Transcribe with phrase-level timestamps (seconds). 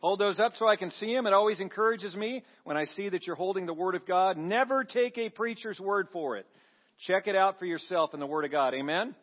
[0.00, 1.26] Hold those up so I can see them.
[1.26, 4.38] It always encourages me when I see that you're holding the Word of God.
[4.38, 6.46] Never take a preacher's word for it.
[7.06, 8.74] Check it out for yourself in the Word of God.
[8.74, 9.14] Amen?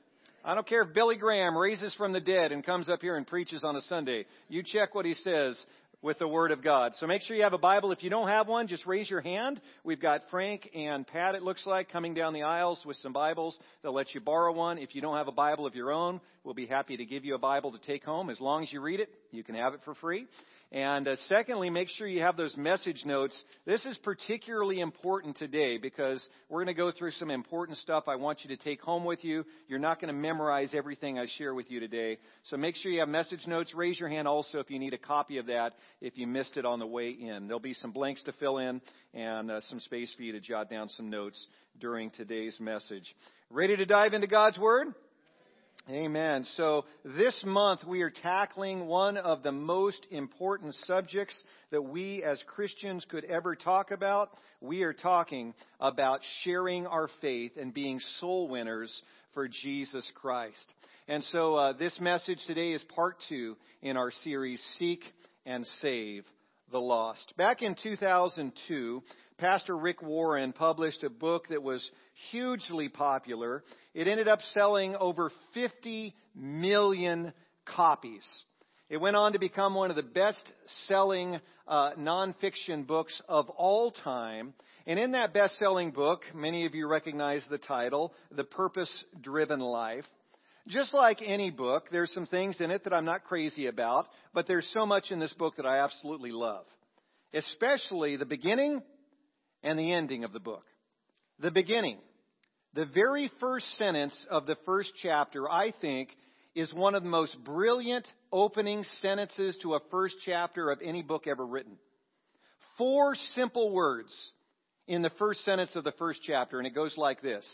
[0.45, 3.25] I don't care if Billy Graham raises from the dead and comes up here and
[3.25, 4.25] preaches on a Sunday.
[4.49, 5.61] You check what he says
[6.01, 6.93] with the Word of God.
[6.95, 7.91] So make sure you have a Bible.
[7.91, 9.59] If you don't have one, just raise your hand.
[9.83, 13.57] We've got Frank and Pat, it looks like, coming down the aisles with some Bibles.
[13.81, 14.77] They'll let you borrow one.
[14.77, 17.35] If you don't have a Bible of your own, we'll be happy to give you
[17.35, 18.29] a Bible to take home.
[18.29, 20.27] As long as you read it, you can have it for free.
[20.71, 23.41] And uh, secondly, make sure you have those message notes.
[23.65, 28.17] This is particularly important today because we're going to go through some important stuff I
[28.17, 29.45] want you to take home with you.
[29.69, 32.17] You're not going to memorize everything I share with you today.
[32.43, 33.73] So make sure you have message notes.
[33.73, 36.65] Raise your hand also if you need a copy of that if you missed it
[36.65, 37.47] on the way in.
[37.47, 38.81] There'll be some blanks to fill in
[39.13, 41.47] and uh, some space for you to jot down some notes
[41.79, 43.15] during today's message.
[43.49, 44.87] Ready to dive into God's Word?
[45.89, 46.45] Amen.
[46.55, 51.41] So this month we are tackling one of the most important subjects
[51.71, 54.31] that we as Christians could ever talk about.
[54.59, 59.01] We are talking about sharing our faith and being soul winners
[59.33, 60.73] for Jesus Christ.
[61.07, 65.03] And so uh, this message today is part two in our series, Seek
[65.47, 66.25] and Save
[66.71, 67.33] the Lost.
[67.37, 69.01] Back in 2002,
[69.37, 71.89] Pastor Rick Warren published a book that was
[72.31, 73.63] hugely popular.
[73.93, 77.33] It ended up selling over 50 million
[77.65, 78.25] copies.
[78.89, 80.51] It went on to become one of the best
[80.87, 84.53] selling uh, nonfiction books of all time.
[84.85, 89.59] And in that best selling book, many of you recognize the title, The Purpose Driven
[89.59, 90.05] Life.
[90.67, 94.47] Just like any book, there's some things in it that I'm not crazy about, but
[94.47, 96.65] there's so much in this book that I absolutely love.
[97.33, 98.81] Especially the beginning
[99.63, 100.65] and the ending of the book.
[101.39, 101.99] The beginning.
[102.73, 106.09] The very first sentence of the first chapter, I think,
[106.53, 111.27] is one of the most brilliant opening sentences to a first chapter of any book
[111.27, 111.77] ever written.
[112.77, 114.13] Four simple words
[114.85, 117.45] in the first sentence of the first chapter, and it goes like this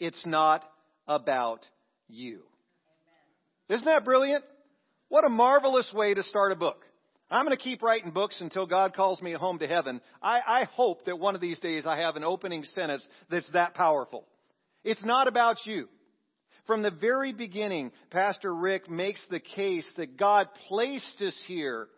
[0.00, 0.64] It's not
[1.06, 1.64] about
[2.08, 2.42] you.
[3.68, 4.44] Isn't that brilliant?
[5.08, 6.82] What a marvelous way to start a book.
[7.30, 10.00] I'm going to keep writing books until God calls me home to heaven.
[10.22, 13.74] I, I hope that one of these days I have an opening sentence that's that
[13.74, 14.24] powerful.
[14.84, 15.88] It's not about you.
[16.66, 21.88] From the very beginning, Pastor Rick makes the case that God placed us here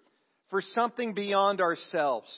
[0.49, 2.29] for something beyond ourselves.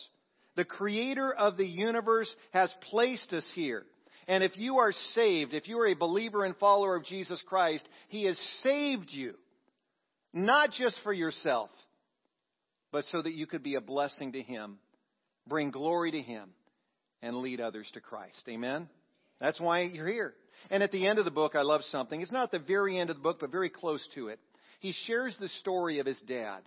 [0.57, 3.85] The creator of the universe has placed us here.
[4.29, 7.89] And if you are saved, if you are a believer and follower of Jesus Christ,
[8.09, 9.35] He has saved you.
[10.33, 11.71] Not just for yourself,
[12.93, 14.79] but so that you could be a blessing to Him,
[15.47, 16.51] bring glory to Him,
[17.23, 18.43] and lead others to Christ.
[18.49, 18.89] Amen?
[19.41, 20.35] That's why you're here.
[20.71, 22.21] And at the end of the book, I love something.
[22.21, 24.39] It's not the very end of the book, but very close to it.
[24.81, 26.61] He shares the story of his dad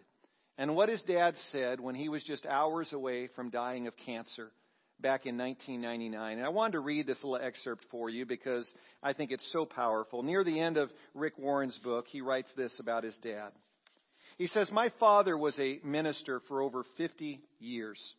[0.58, 4.52] and what his dad said when he was just hours away from dying of cancer
[5.00, 6.38] back in 1999.
[6.38, 8.72] And I wanted to read this little excerpt for you because
[9.02, 10.24] I think it's so powerful.
[10.24, 13.52] Near the end of Rick Warren's book, he writes this about his dad.
[14.38, 18.16] He says, My father was a minister for over 50 years,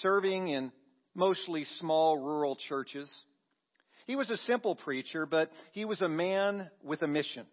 [0.00, 0.72] serving in
[1.14, 3.12] mostly small rural churches.
[4.06, 7.44] He was a simple preacher, but he was a man with a mission.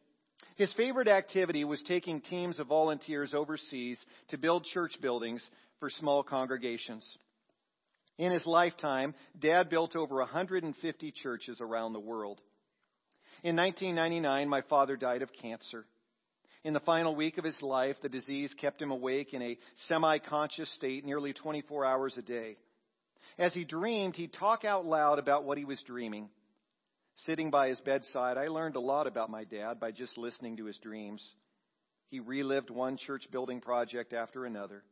[0.55, 5.45] His favorite activity was taking teams of volunteers overseas to build church buildings
[5.79, 7.05] for small congregations.
[8.17, 12.39] In his lifetime, Dad built over 150 churches around the world.
[13.43, 15.85] In 1999, my father died of cancer.
[16.63, 20.17] In the final week of his life, the disease kept him awake in a semi
[20.19, 22.57] conscious state nearly 24 hours a day.
[23.37, 26.29] As he dreamed, he'd talk out loud about what he was dreaming.
[27.25, 30.65] Sitting by his bedside, I learned a lot about my dad by just listening to
[30.65, 31.23] his dreams.
[32.09, 34.83] He relived one church building project after another.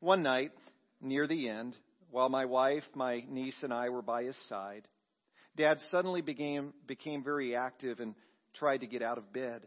[0.00, 0.52] One night,
[1.00, 1.76] near the end,
[2.10, 4.86] while my wife, my niece, and I were by his side,
[5.56, 8.14] Dad suddenly became, became very active and
[8.54, 9.62] tried to get out of bed.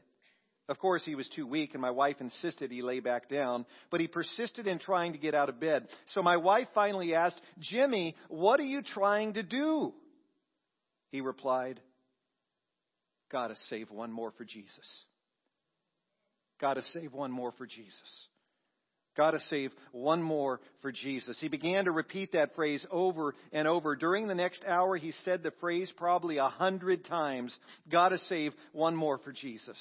[0.67, 3.99] Of course, he was too weak, and my wife insisted he lay back down, but
[3.99, 5.87] he persisted in trying to get out of bed.
[6.09, 9.93] So my wife finally asked, Jimmy, what are you trying to do?
[11.11, 11.79] He replied,
[13.31, 15.05] Gotta save one more for Jesus.
[16.61, 18.27] Gotta save one more for Jesus.
[19.19, 21.37] Gotta save one more for Jesus.
[21.41, 23.97] He began to repeat that phrase over and over.
[23.97, 27.53] During the next hour, he said the phrase probably a hundred times.
[27.91, 29.77] Gotta save one more for Jesus.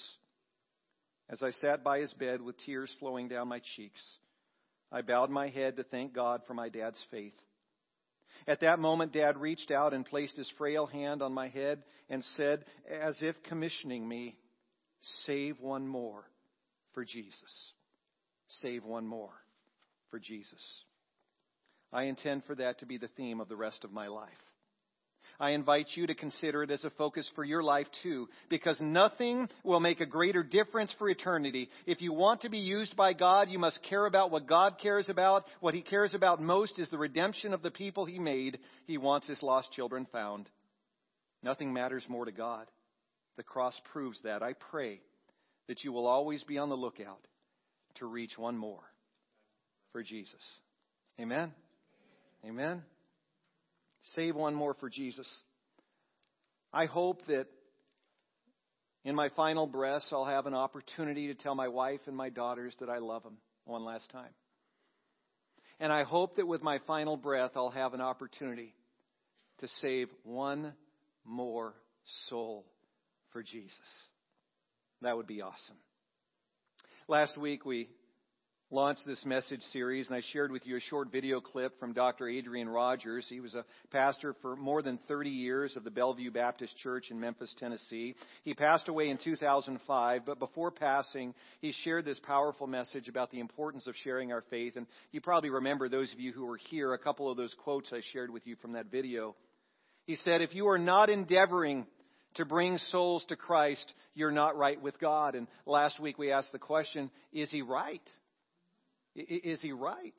[1.31, 4.01] As I sat by his bed with tears flowing down my cheeks,
[4.91, 7.37] I bowed my head to thank God for my dad's faith.
[8.49, 12.25] At that moment, Dad reached out and placed his frail hand on my head and
[12.37, 14.37] said, as if commissioning me,
[15.27, 16.25] Save one more
[16.93, 17.73] for Jesus.
[18.61, 19.33] Save one more
[20.11, 20.83] for Jesus.
[21.93, 24.29] I intend for that to be the theme of the rest of my life.
[25.41, 29.49] I invite you to consider it as a focus for your life too, because nothing
[29.63, 31.71] will make a greater difference for eternity.
[31.87, 35.09] If you want to be used by God, you must care about what God cares
[35.09, 35.45] about.
[35.61, 38.59] What He cares about most is the redemption of the people He made.
[38.87, 40.49] He wants His lost children found.
[41.43, 42.67] Nothing matters more to God.
[43.37, 44.43] The cross proves that.
[44.43, 45.01] I pray
[45.69, 47.21] that you will always be on the lookout
[47.99, 48.83] to reach one more
[49.93, 50.41] for Jesus.
[51.21, 51.53] Amen.
[52.45, 52.83] Amen.
[54.15, 55.29] Save one more for Jesus.
[56.73, 57.47] I hope that
[59.05, 62.77] in my final breaths, I'll have an opportunity to tell my wife and my daughters
[62.81, 64.31] that I love them one last time.
[65.81, 68.75] And I hope that with my final breath, I'll have an opportunity
[69.59, 70.75] to save one
[71.25, 71.75] more
[72.29, 72.67] soul
[73.33, 73.73] for Jesus.
[75.03, 75.77] That would be awesome.
[77.11, 77.89] Last week, we
[78.71, 82.29] launched this message series, and I shared with you a short video clip from Dr.
[82.29, 83.27] Adrian Rogers.
[83.31, 87.19] He was a pastor for more than 30 years of the Bellevue Baptist Church in
[87.19, 88.15] Memphis, Tennessee.
[88.45, 91.33] He passed away in 2005, but before passing,
[91.63, 94.77] he shared this powerful message about the importance of sharing our faith.
[94.77, 97.91] And you probably remember, those of you who were here, a couple of those quotes
[97.91, 99.35] I shared with you from that video.
[100.05, 101.87] He said, If you are not endeavoring
[102.35, 105.35] to bring souls to Christ, you're not right with God.
[105.35, 108.03] And last week we asked the question, is he right?
[109.15, 110.15] Is he right?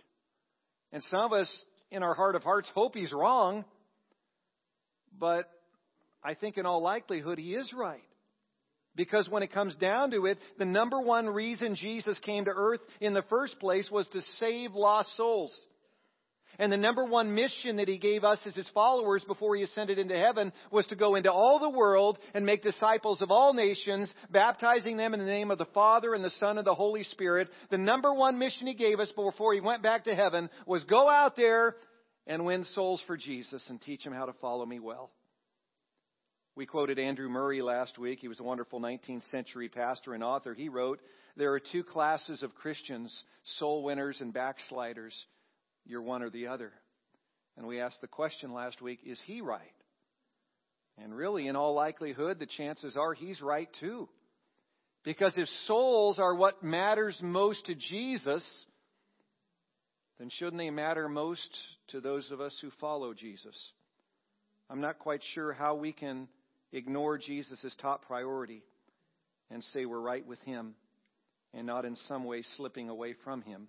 [0.92, 3.64] And some of us, in our heart of hearts, hope he's wrong.
[5.18, 5.50] But
[6.24, 8.02] I think in all likelihood he is right.
[8.96, 12.82] Because when it comes down to it, the number one reason Jesus came to earth
[13.00, 15.58] in the first place was to save lost souls.
[16.60, 19.98] And the number one mission that he gave us as his followers before he ascended
[19.98, 24.14] into heaven was to go into all the world and make disciples of all nations,
[24.30, 27.48] baptizing them in the name of the Father and the Son and the Holy Spirit.
[27.70, 31.10] The number one mission he gave us before he went back to heaven was go
[31.10, 31.78] out there
[32.28, 35.12] and win souls for Jesus and teach them how to follow me well.
[36.58, 38.20] We quoted Andrew Murray last week.
[38.20, 40.54] He was a wonderful 19th century pastor and author.
[40.54, 41.00] He wrote,
[41.38, 43.24] There are two classes of Christians,
[43.60, 45.16] soul winners and backsliders
[45.90, 46.72] you're one or the other.
[47.58, 49.74] And we asked the question last week is he right?
[51.02, 54.08] And really, in all likelihood, the chances are he's right too.
[55.04, 58.46] Because if souls are what matters most to Jesus,
[60.20, 61.58] then shouldn't they matter most
[61.90, 63.56] to those of us who follow Jesus?
[64.70, 66.28] I'm not quite sure how we can
[66.74, 68.62] ignore Jesus top priority
[69.50, 70.76] and say we're right with him
[71.54, 73.68] and not in some way slipping away from him.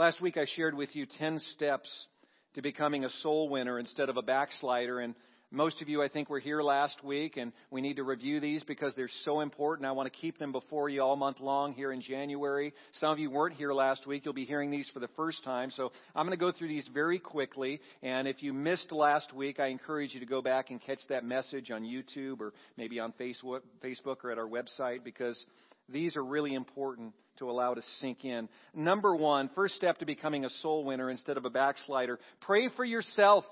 [0.00, 2.06] Last week I shared with you 10 steps
[2.54, 4.98] to becoming a soul winner instead of a backslider.
[4.98, 5.14] And
[5.50, 8.64] most of you, I think, were here last week, and we need to review these
[8.64, 9.86] because they're so important.
[9.86, 12.72] I want to keep them before you all month long here in January.
[12.92, 14.24] Some of you weren't here last week.
[14.24, 15.70] You'll be hearing these for the first time.
[15.70, 17.78] So I'm going to go through these very quickly.
[18.02, 21.26] And if you missed last week, I encourage you to go back and catch that
[21.26, 25.44] message on YouTube or maybe on Facebook or at our website because
[25.92, 28.48] these are really important to allow to sink in.
[28.74, 32.18] Number one, first step to becoming a soul winner instead of a backslider.
[32.40, 33.44] Pray for yourself.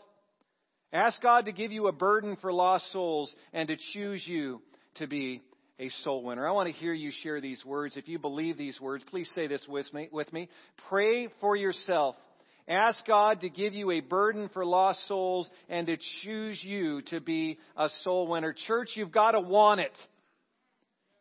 [0.93, 4.63] Ask God to give you a burden for lost souls and to choose you
[4.97, 5.43] to be
[5.79, 6.47] a soul winner.
[6.47, 7.97] I want to hear you share these words.
[7.97, 10.09] If you believe these words, please say this with me.
[10.11, 10.49] With me.
[10.89, 12.17] Pray for yourself.
[12.67, 17.21] Ask God to give you a burden for lost souls and to choose you to
[17.21, 18.55] be a soul winner.
[18.67, 19.93] Church, you've got to want it.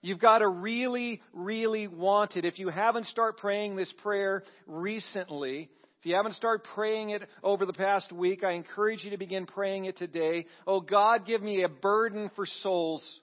[0.01, 2.46] You've got to really, really want it.
[2.46, 7.66] If you haven't started praying this prayer recently, if you haven't started praying it over
[7.66, 10.46] the past week, I encourage you to begin praying it today.
[10.68, 13.20] Oh God, give me a burden for souls.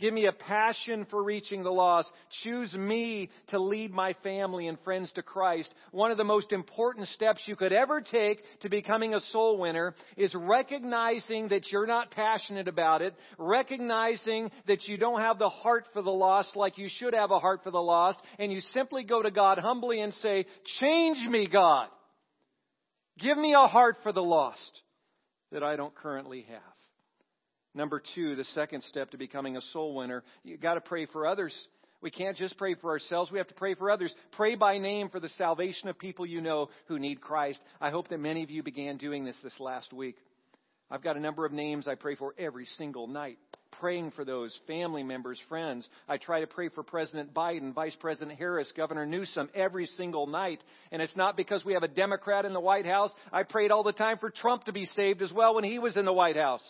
[0.00, 2.08] Give me a passion for reaching the lost.
[2.44, 5.74] Choose me to lead my family and friends to Christ.
[5.90, 9.96] One of the most important steps you could ever take to becoming a soul winner
[10.16, 15.88] is recognizing that you're not passionate about it, recognizing that you don't have the heart
[15.92, 19.02] for the lost like you should have a heart for the lost, and you simply
[19.02, 20.46] go to God humbly and say,
[20.78, 21.88] Change me, God.
[23.18, 24.80] Give me a heart for the lost
[25.50, 26.77] that I don't currently have.
[27.74, 31.26] Number two, the second step to becoming a soul winner, you've got to pray for
[31.26, 31.54] others.
[32.00, 33.30] We can't just pray for ourselves.
[33.30, 34.14] We have to pray for others.
[34.32, 37.60] Pray by name for the salvation of people you know who need Christ.
[37.80, 40.16] I hope that many of you began doing this this last week.
[40.90, 43.38] I've got a number of names I pray for every single night.
[43.80, 45.88] Praying for those family members, friends.
[46.08, 50.60] I try to pray for President Biden, Vice President Harris, Governor Newsom every single night.
[50.90, 53.12] And it's not because we have a Democrat in the White House.
[53.32, 55.96] I prayed all the time for Trump to be saved as well when he was
[55.96, 56.62] in the White House.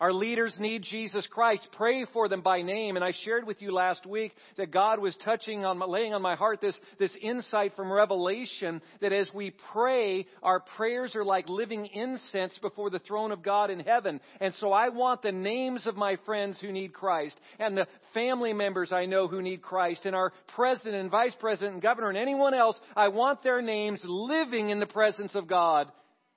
[0.00, 1.66] Our leaders need Jesus Christ.
[1.76, 2.94] Pray for them by name.
[2.94, 6.36] And I shared with you last week that God was touching on, laying on my
[6.36, 11.86] heart this, this insight from Revelation that as we pray, our prayers are like living
[11.86, 14.20] incense before the throne of God in heaven.
[14.40, 18.52] And so I want the names of my friends who need Christ and the family
[18.52, 22.18] members I know who need Christ and our president and vice president and governor and
[22.18, 22.78] anyone else.
[22.94, 25.90] I want their names living in the presence of God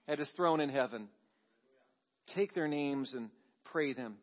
[0.08, 1.10] at his throne in heaven.
[2.34, 3.30] Take their names and
[3.72, 4.16] pray them,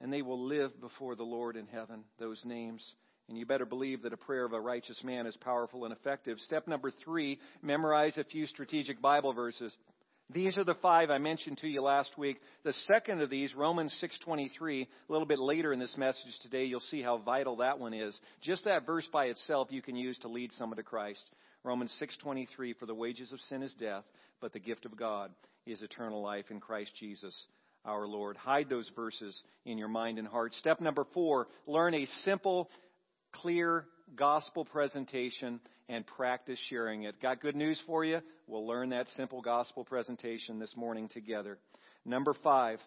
[0.00, 2.94] and they will live before the Lord in heaven, those names.
[3.28, 6.38] And you better believe that a prayer of a righteous man is powerful and effective.
[6.40, 9.76] Step number three, memorize a few strategic Bible verses.
[10.32, 12.38] These are the five I mentioned to you last week.
[12.64, 16.80] The second of these, Romans 6:23, a little bit later in this message today, you'll
[16.80, 18.18] see how vital that one is.
[18.40, 21.28] Just that verse by itself you can use to lead someone to Christ.
[21.64, 24.04] Romans 6:23 for the wages of sin is death,
[24.40, 25.32] but the gift of God
[25.66, 27.46] is eternal life in Christ Jesus
[27.84, 28.36] our Lord.
[28.36, 30.52] Hide those verses in your mind and heart.
[30.54, 32.68] Step number four learn a simple,
[33.32, 33.84] clear
[34.16, 37.20] gospel presentation and practice sharing it.
[37.20, 38.20] Got good news for you?
[38.46, 41.58] We'll learn that simple gospel presentation this morning together.
[42.04, 42.78] Number five,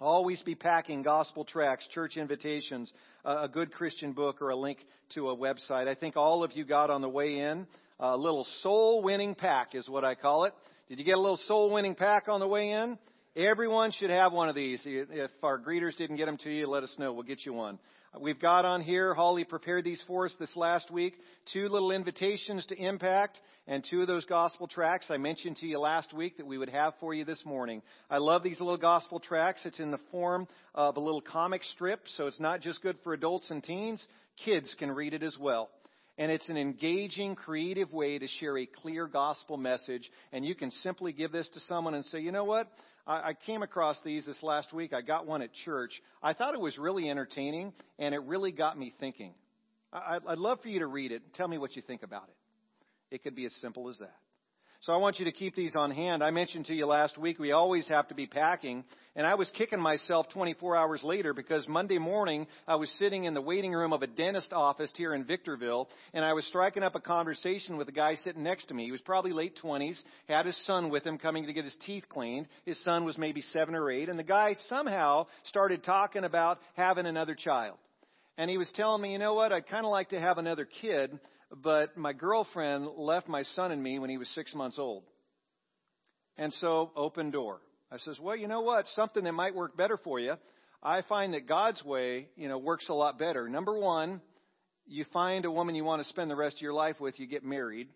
[0.00, 2.90] Always be packing gospel tracts, church invitations,
[3.22, 4.78] a good Christian book, or a link
[5.10, 5.88] to a website.
[5.88, 7.66] I think all of you got on the way in
[7.98, 10.54] a little soul winning pack, is what I call it.
[10.88, 12.98] Did you get a little soul winning pack on the way in?
[13.36, 14.82] Everyone should have one of these.
[14.84, 17.12] If our greeters didn't get them to you, let us know.
[17.12, 17.78] We'll get you one.
[18.20, 21.14] We've got on here, Holly prepared these for us this last week,
[21.52, 25.78] two little invitations to impact and two of those gospel tracts I mentioned to you
[25.78, 27.82] last week that we would have for you this morning.
[28.10, 29.64] I love these little gospel tracts.
[29.64, 33.12] It's in the form of a little comic strip, so it's not just good for
[33.12, 34.04] adults and teens.
[34.44, 35.70] Kids can read it as well.
[36.18, 40.10] And it's an engaging, creative way to share a clear gospel message.
[40.32, 42.68] And you can simply give this to someone and say, you know what?
[43.06, 44.92] I, I came across these this last week.
[44.92, 46.00] I got one at church.
[46.22, 49.34] I thought it was really entertaining, and it really got me thinking.
[49.92, 52.28] I, I'd love for you to read it and tell me what you think about
[52.28, 53.14] it.
[53.14, 54.16] It could be as simple as that.
[54.84, 56.24] So I want you to keep these on hand.
[56.24, 58.82] I mentioned to you last week we always have to be packing,
[59.14, 63.34] and I was kicking myself 24 hours later because Monday morning I was sitting in
[63.34, 66.94] the waiting room of a dentist office here in Victorville, and I was striking up
[66.94, 68.86] a conversation with a guy sitting next to me.
[68.86, 72.04] He was probably late 20s, had his son with him coming to get his teeth
[72.08, 72.48] cleaned.
[72.64, 77.04] His son was maybe 7 or 8, and the guy somehow started talking about having
[77.04, 77.76] another child.
[78.38, 80.66] And he was telling me, you know what, I'd kind of like to have another
[80.80, 81.20] kid,
[81.50, 85.04] but my girlfriend left my son and me when he was six months old.
[86.36, 87.60] And so, open door.
[87.92, 88.86] I says, well, you know what?
[88.94, 90.34] Something that might work better for you.
[90.82, 93.48] I find that God's way, you know, works a lot better.
[93.48, 94.20] Number one,
[94.86, 97.26] you find a woman you want to spend the rest of your life with, you
[97.26, 97.88] get married.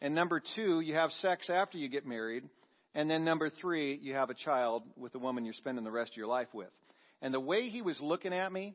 [0.00, 2.44] And number two, you have sex after you get married.
[2.94, 6.12] And then number three, you have a child with the woman you're spending the rest
[6.12, 6.70] of your life with.
[7.20, 8.74] And the way he was looking at me,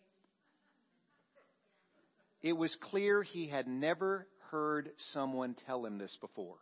[2.43, 6.57] it was clear he had never heard someone tell him this before.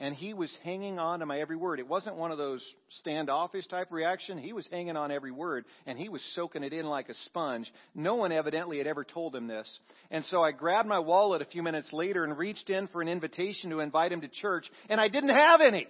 [0.00, 1.78] And he was hanging on to my every word.
[1.78, 2.64] It wasn't one of those
[3.00, 4.38] standoffish type reaction.
[4.38, 7.72] He was hanging on every word and he was soaking it in like a sponge.
[7.94, 9.78] No one evidently had ever told him this.
[10.10, 13.08] And so I grabbed my wallet a few minutes later and reached in for an
[13.08, 15.86] invitation to invite him to church and I didn't have any.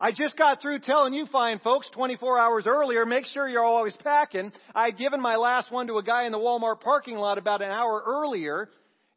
[0.00, 3.96] I just got through telling you fine folks 24 hours earlier, make sure you're always
[4.02, 4.52] packing.
[4.74, 7.62] I had given my last one to a guy in the Walmart parking lot about
[7.62, 8.68] an hour earlier,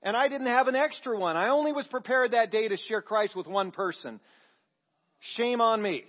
[0.03, 1.35] and I didn't have an extra one.
[1.35, 4.19] I only was prepared that day to share Christ with one person.
[5.35, 6.03] Shame on me.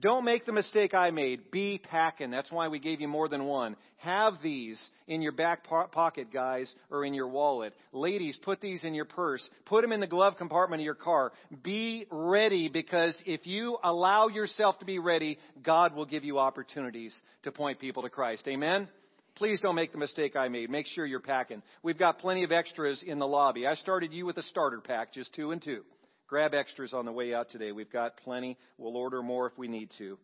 [0.00, 1.50] Don't make the mistake I made.
[1.50, 2.30] Be packing.
[2.30, 3.76] That's why we gave you more than one.
[3.98, 7.74] Have these in your back pocket, guys, or in your wallet.
[7.92, 9.48] Ladies, put these in your purse.
[9.64, 11.32] Put them in the glove compartment of your car.
[11.62, 17.14] Be ready because if you allow yourself to be ready, God will give you opportunities
[17.42, 18.46] to point people to Christ.
[18.46, 18.88] Amen?
[19.34, 20.68] Please don't make the mistake I made.
[20.68, 21.62] Make sure you're packing.
[21.82, 23.66] We've got plenty of extras in the lobby.
[23.66, 25.82] I started you with a starter pack, just two and two.
[26.28, 27.72] Grab extras on the way out today.
[27.72, 28.58] We've got plenty.
[28.76, 30.18] We'll order more if we need to.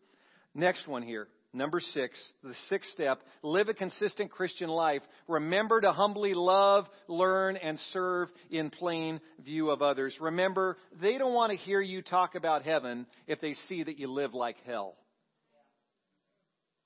[0.53, 1.27] Next one here.
[1.51, 5.01] Number six, the sixth step, live a consistent Christian life.
[5.27, 10.15] Remember to humbly love, learn, and serve in plain view of others.
[10.19, 14.11] Remember, they don't want to hear you talk about heaven if they see that you
[14.11, 14.95] live like hell.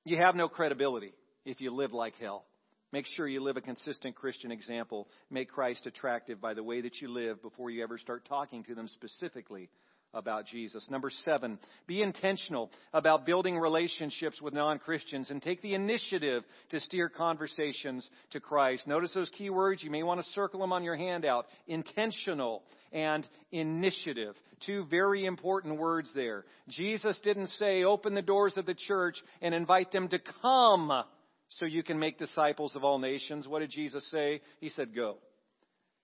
[0.06, 1.14] You have no credibility
[1.46, 2.46] if you live like hell.
[2.92, 5.08] Make sure you live a consistent Christian example.
[5.30, 8.76] Make Christ attractive by the way that you live before you ever start talking to
[8.76, 9.70] them specifically
[10.14, 10.88] about Jesus.
[10.90, 16.80] Number seven, be intentional about building relationships with non Christians and take the initiative to
[16.80, 18.88] steer conversations to Christ.
[18.88, 19.84] Notice those key words.
[19.84, 24.36] You may want to circle them on your handout intentional and initiative.
[24.66, 26.44] Two very important words there.
[26.68, 31.04] Jesus didn't say, open the doors of the church and invite them to come
[31.50, 33.48] so you can make disciples of all nations.
[33.48, 34.42] What did Jesus say?
[34.60, 35.18] He said, go.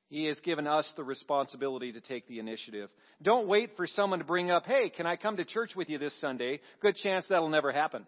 [0.10, 2.90] He has given us the responsibility to take the initiative.
[3.22, 5.98] Don't wait for someone to bring up, hey, can I come to church with you
[5.98, 6.60] this Sunday?
[6.80, 8.06] Good chance that'll never happen.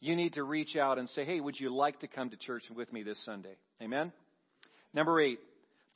[0.00, 2.64] You need to reach out and say, hey, would you like to come to church
[2.74, 3.56] with me this Sunday?
[3.82, 4.12] Amen?
[4.94, 5.40] Number eight,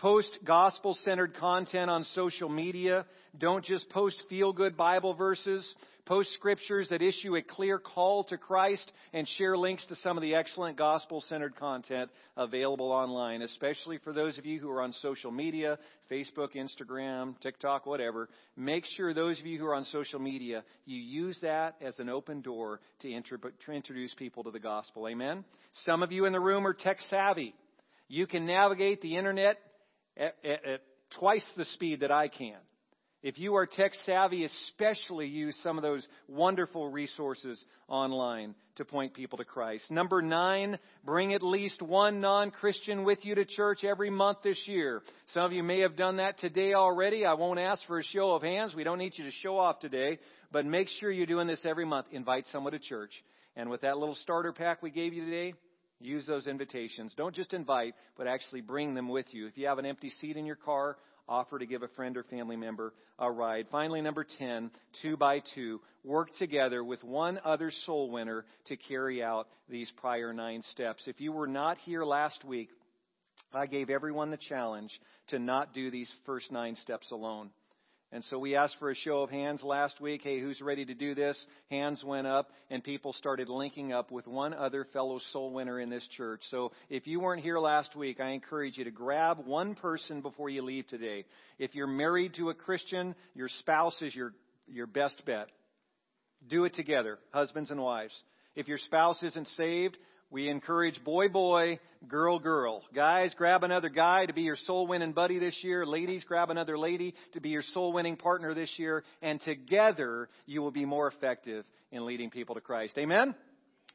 [0.03, 3.07] post gospel centered content on social media.
[3.39, 5.75] Don't just post feel good Bible verses.
[6.07, 10.23] Post scriptures that issue a clear call to Christ and share links to some of
[10.23, 14.93] the excellent gospel centered content available online, especially for those of you who are on
[14.95, 15.79] social media,
[16.11, 18.29] Facebook, Instagram, TikTok, whatever.
[18.57, 22.09] Make sure those of you who are on social media, you use that as an
[22.09, 23.13] open door to,
[23.73, 25.07] introduce people to the gospel.
[25.07, 25.45] Amen?
[25.85, 27.55] Some of you in the room are tech savvy.
[28.09, 29.59] You can navigate the internet
[30.17, 30.81] at, at, at
[31.19, 32.57] twice the speed that I can.
[33.23, 39.15] If you are tech savvy, especially use some of those wonderful resources online to point
[39.15, 39.93] people to Christ.
[39.93, 45.03] Number nine, bring at least one non-Christian with you to church every month this year.
[45.29, 47.25] Some of you may have done that today already.
[47.25, 48.75] I won't ask for a show of hands.
[48.75, 50.19] We don't need you to show off today,
[50.51, 52.07] but make sure you're doing this every month.
[52.11, 53.13] Invite someone to church.
[53.55, 55.55] And with that little starter pack we gave you today,
[56.05, 57.15] use those invitations.
[57.17, 59.47] Don't just invite, but actually bring them with you.
[59.47, 60.97] If you have an empty seat in your car,
[61.29, 63.67] offer to give a friend or family member a ride.
[63.71, 69.23] Finally, number 10, two by two, work together with one other soul winner to carry
[69.23, 71.05] out these prior nine steps.
[71.07, 72.69] If you were not here last week,
[73.55, 74.91] I gave everyone the challenge
[75.29, 77.51] to not do these first nine steps alone.
[78.15, 80.21] And so we asked for a show of hands last week.
[80.23, 81.43] Hey, who's ready to do this?
[81.71, 85.89] Hands went up, and people started linking up with one other fellow soul winner in
[85.89, 86.43] this church.
[86.51, 90.51] So if you weren't here last week, I encourage you to grab one person before
[90.51, 91.25] you leave today.
[91.59, 94.35] If you're married to a Christian, your spouse is your,
[94.69, 95.49] your best bet.
[96.47, 98.15] Do it together, husbands and wives.
[98.55, 99.97] If your spouse isn't saved,
[100.33, 102.83] we encourage boy, boy, girl, girl.
[102.95, 105.85] Guys, grab another guy to be your soul winning buddy this year.
[105.85, 109.05] Ladies, grab another lady to be your soul winning partner this year.
[109.21, 112.97] And together, you will be more effective in leading people to Christ.
[112.97, 113.35] Amen?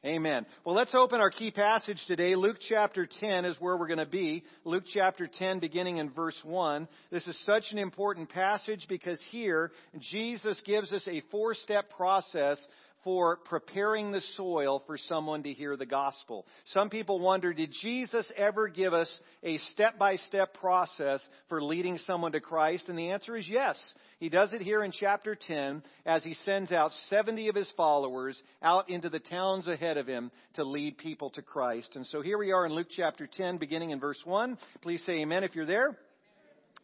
[0.06, 0.46] Amen.
[0.64, 2.36] Well, let's open our key passage today.
[2.36, 4.44] Luke chapter 10 is where we're going to be.
[4.64, 6.86] Luke chapter 10 beginning in verse 1.
[7.10, 12.64] This is such an important passage because here Jesus gives us a four step process
[13.04, 16.46] for preparing the soil for someone to hear the gospel.
[16.66, 21.98] Some people wonder, did Jesus ever give us a step by step process for leading
[21.98, 22.88] someone to Christ?
[22.88, 23.78] And the answer is yes.
[24.18, 28.42] He does it here in chapter 10 as he sends out 70 of his followers
[28.62, 31.94] out into the towns ahead of him to lead people to Christ.
[31.94, 34.58] And so here we are in Luke chapter 10, beginning in verse 1.
[34.82, 35.96] Please say amen if you're there.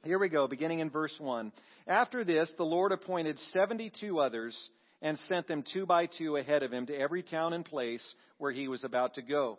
[0.04, 1.50] Here we go, beginning in verse 1.
[1.86, 4.70] After this, the Lord appointed 72 others
[5.02, 8.52] and sent them two by two ahead of him to every town and place where
[8.52, 9.58] he was about to go.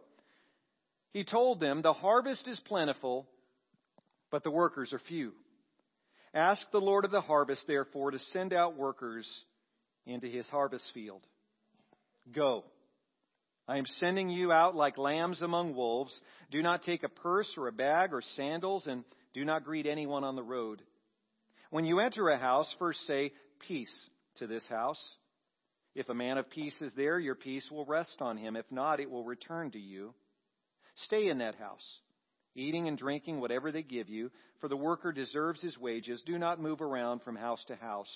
[1.11, 3.27] He told them, The harvest is plentiful,
[4.31, 5.33] but the workers are few.
[6.33, 9.25] Ask the Lord of the harvest, therefore, to send out workers
[10.05, 11.21] into his harvest field.
[12.33, 12.65] Go.
[13.67, 16.19] I am sending you out like lambs among wolves.
[16.51, 20.23] Do not take a purse or a bag or sandals, and do not greet anyone
[20.23, 20.81] on the road.
[21.69, 23.31] When you enter a house, first say,
[23.67, 25.01] Peace to this house.
[25.95, 28.57] If a man of peace is there, your peace will rest on him.
[28.57, 30.13] If not, it will return to you.
[30.95, 31.99] Stay in that house,
[32.53, 34.29] eating and drinking whatever they give you,
[34.59, 36.21] for the worker deserves his wages.
[36.25, 38.11] Do not move around from house to house.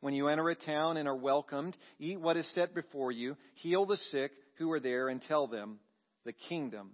[0.00, 3.84] When you enter a town and are welcomed, eat what is set before you, heal
[3.84, 5.80] the sick who are there, and tell them,
[6.24, 6.92] the kingdom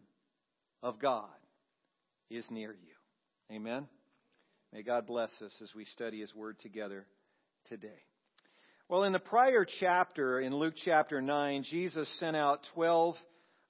[0.83, 1.28] of God
[2.30, 3.54] is near you.
[3.54, 3.87] Amen.
[4.72, 7.07] May God bless us as we study his word together
[7.66, 8.02] today.
[8.86, 13.16] Well, in the prior chapter, in Luke chapter 9, Jesus sent out 12,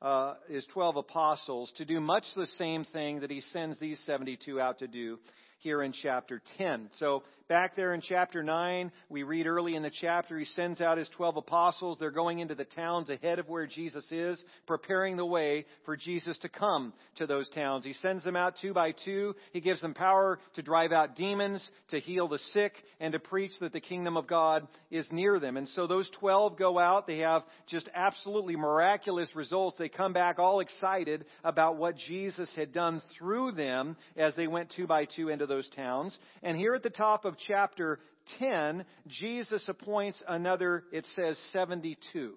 [0.02, 4.60] uh, his 12 apostles to do much the same thing that he sends these 72
[4.60, 5.20] out to do
[5.64, 6.90] here in chapter 10.
[6.98, 10.96] So Back there in chapter 9, we read early in the chapter, he sends out
[10.96, 11.98] his 12 apostles.
[12.00, 16.38] They're going into the towns ahead of where Jesus is, preparing the way for Jesus
[16.38, 17.84] to come to those towns.
[17.84, 19.36] He sends them out two by two.
[19.52, 23.52] He gives them power to drive out demons, to heal the sick, and to preach
[23.60, 25.58] that the kingdom of God is near them.
[25.58, 27.06] And so those 12 go out.
[27.06, 29.76] They have just absolutely miraculous results.
[29.78, 34.72] They come back all excited about what Jesus had done through them as they went
[34.74, 36.18] two by two into those towns.
[36.42, 38.00] And here at the top of chapter
[38.38, 42.34] 10, Jesus appoints another, it says 72.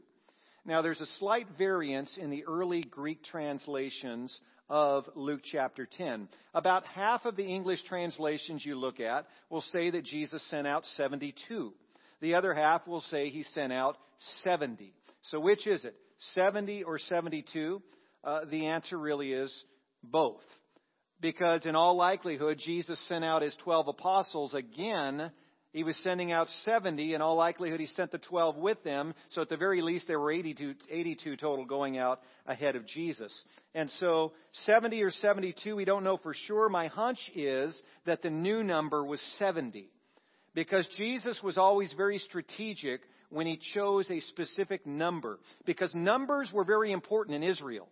[0.65, 4.37] Now, there's a slight variance in the early Greek translations
[4.69, 6.27] of Luke chapter 10.
[6.53, 10.85] About half of the English translations you look at will say that Jesus sent out
[10.97, 11.73] 72.
[12.19, 13.97] The other half will say he sent out
[14.43, 14.93] 70.
[15.23, 15.95] So which is it?
[16.33, 17.81] 70 or 72?
[18.23, 19.63] Uh, the answer really is
[20.03, 20.43] both.
[21.19, 25.31] Because in all likelihood, Jesus sent out his 12 apostles again
[25.77, 27.13] he was sending out 70.
[27.13, 29.13] In all likelihood, he sent the 12 with them.
[29.29, 33.31] So at the very least, there were 82, 82 total going out ahead of Jesus.
[33.75, 34.33] And so
[34.65, 36.67] 70 or 72, we don't know for sure.
[36.67, 39.89] My hunch is that the new number was 70.
[40.55, 45.37] Because Jesus was always very strategic when he chose a specific number.
[45.65, 47.87] Because numbers were very important in Israel.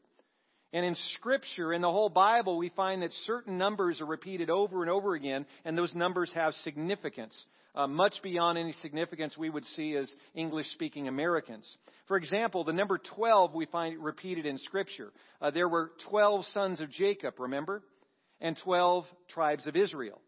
[0.73, 4.81] And in Scripture, in the whole Bible, we find that certain numbers are repeated over
[4.81, 9.65] and over again, and those numbers have significance uh, much beyond any significance we would
[9.65, 11.77] see as English speaking Americans.
[12.07, 15.11] For example, the number 12 we find repeated in Scripture.
[15.41, 17.83] Uh, there were 12 sons of Jacob, remember?
[18.39, 20.21] And 12 tribes of Israel.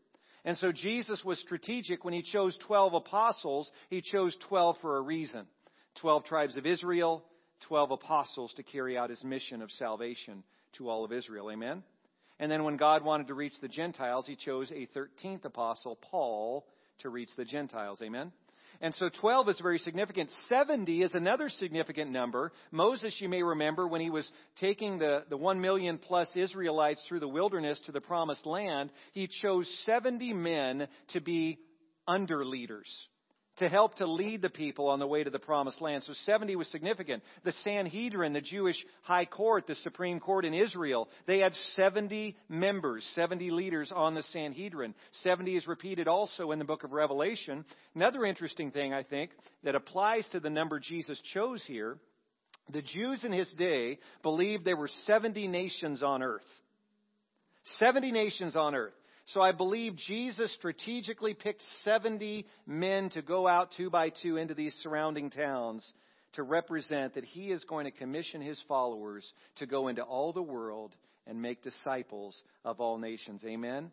[0.45, 3.69] And so Jesus was strategic when he chose 12 apostles.
[3.89, 5.45] He chose 12 for a reason
[6.01, 7.23] 12 tribes of Israel,
[7.61, 10.43] 12 apostles to carry out his mission of salvation
[10.77, 11.51] to all of Israel.
[11.51, 11.83] Amen?
[12.39, 16.65] And then when God wanted to reach the Gentiles, he chose a 13th apostle, Paul,
[16.99, 17.99] to reach the Gentiles.
[18.01, 18.31] Amen?
[18.79, 20.29] And so 12 is very significant.
[20.49, 22.51] 70 is another significant number.
[22.71, 27.21] Moses, you may remember, when he was taking the, the 1 million plus Israelites through
[27.21, 31.57] the wilderness to the promised land, he chose 70 men to be
[32.07, 32.87] under leaders
[33.57, 36.03] to help to lead the people on the way to the promised land.
[36.03, 37.23] So 70 was significant.
[37.43, 43.07] The Sanhedrin, the Jewish high court, the Supreme Court in Israel, they had 70 members,
[43.15, 44.93] 70 leaders on the Sanhedrin.
[45.23, 47.65] 70 is repeated also in the book of Revelation.
[47.95, 49.31] Another interesting thing, I think,
[49.63, 51.97] that applies to the number Jesus chose here,
[52.69, 56.41] the Jews in his day believed there were 70 nations on earth.
[57.79, 58.93] 70 nations on earth.
[59.27, 64.53] So I believe Jesus strategically picked 70 men to go out two by two into
[64.53, 65.85] these surrounding towns
[66.33, 70.41] to represent that he is going to commission his followers to go into all the
[70.41, 70.93] world
[71.25, 73.43] and make disciples of all nations.
[73.45, 73.91] Amen?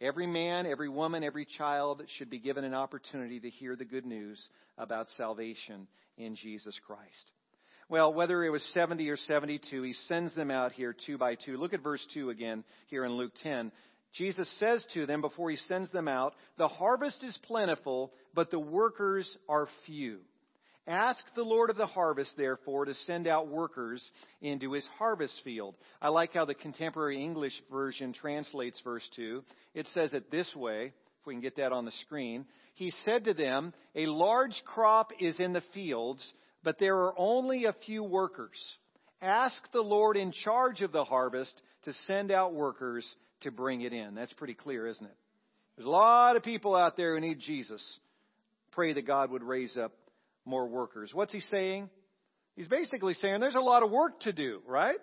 [0.00, 4.06] Every man, every woman, every child should be given an opportunity to hear the good
[4.06, 4.42] news
[4.78, 7.32] about salvation in Jesus Christ.
[7.90, 11.56] Well, whether it was 70 or 72, he sends them out here two by two.
[11.56, 13.72] Look at verse 2 again here in Luke 10.
[14.14, 18.58] Jesus says to them before he sends them out, The harvest is plentiful, but the
[18.58, 20.20] workers are few.
[20.86, 25.76] Ask the Lord of the harvest, therefore, to send out workers into his harvest field.
[26.02, 29.44] I like how the contemporary English version translates verse 2.
[29.74, 32.46] It says it this way, if we can get that on the screen.
[32.74, 36.26] He said to them, A large crop is in the fields,
[36.64, 38.58] but there are only a few workers.
[39.22, 43.06] Ask the Lord in charge of the harvest to send out workers
[43.42, 44.14] to bring it in.
[44.14, 45.16] That's pretty clear, isn't it?
[45.76, 47.98] There's a lot of people out there who need Jesus.
[48.72, 49.92] Pray that God would raise up
[50.44, 51.10] more workers.
[51.14, 51.88] What's he saying?
[52.56, 54.98] He's basically saying there's a lot of work to do, right?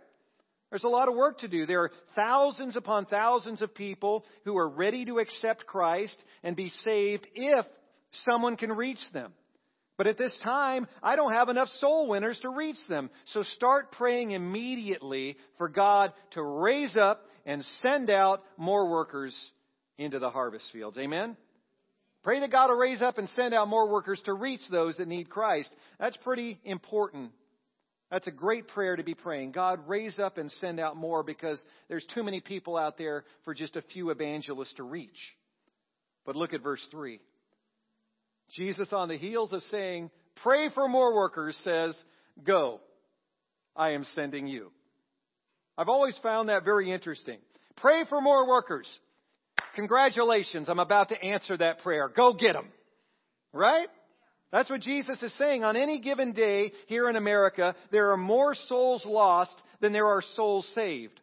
[0.69, 1.65] There's a lot of work to do.
[1.65, 6.69] There are thousands upon thousands of people who are ready to accept Christ and be
[6.83, 7.65] saved if
[8.29, 9.33] someone can reach them.
[9.97, 13.09] But at this time, I don't have enough soul winners to reach them.
[13.27, 19.35] So start praying immediately for God to raise up and send out more workers
[19.97, 20.97] into the harvest fields.
[20.97, 21.35] Amen?
[22.23, 25.07] Pray that God will raise up and send out more workers to reach those that
[25.07, 25.73] need Christ.
[25.97, 27.31] That's pretty important.
[28.11, 29.53] That's a great prayer to be praying.
[29.53, 33.53] God, raise up and send out more because there's too many people out there for
[33.53, 35.17] just a few evangelists to reach.
[36.25, 37.19] But look at verse 3.
[38.51, 40.11] Jesus, on the heels of saying,
[40.43, 41.97] Pray for more workers, says,
[42.45, 42.81] Go,
[43.75, 44.71] I am sending you.
[45.77, 47.37] I've always found that very interesting.
[47.77, 48.87] Pray for more workers.
[49.75, 52.09] Congratulations, I'm about to answer that prayer.
[52.09, 52.69] Go get them.
[53.53, 53.87] Right?
[54.51, 55.63] That's what Jesus is saying.
[55.63, 60.23] On any given day here in America, there are more souls lost than there are
[60.35, 61.19] souls saved.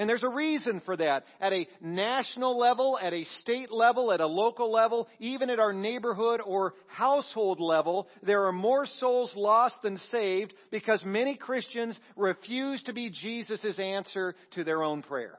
[0.00, 1.24] And there's a reason for that.
[1.42, 5.74] At a national level, at a state level, at a local level, even at our
[5.74, 12.82] neighborhood or household level, there are more souls lost than saved because many Christians refuse
[12.84, 15.38] to be Jesus' answer to their own prayer.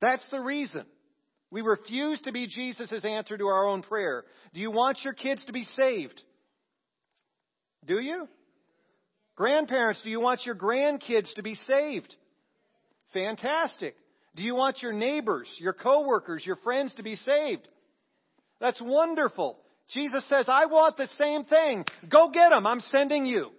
[0.00, 0.84] That's the reason.
[1.52, 4.24] We refuse to be Jesus' answer to our own prayer.
[4.54, 6.20] Do you want your kids to be saved?
[7.86, 8.26] Do you?
[9.36, 12.16] Grandparents, do you want your grandkids to be saved?
[13.12, 13.94] Fantastic.
[14.36, 17.66] Do you want your neighbors, your coworkers, your friends to be saved?
[18.60, 19.58] That's wonderful.
[19.90, 21.84] Jesus says, I want the same thing.
[22.08, 22.66] Go get them.
[22.66, 23.50] I'm sending you.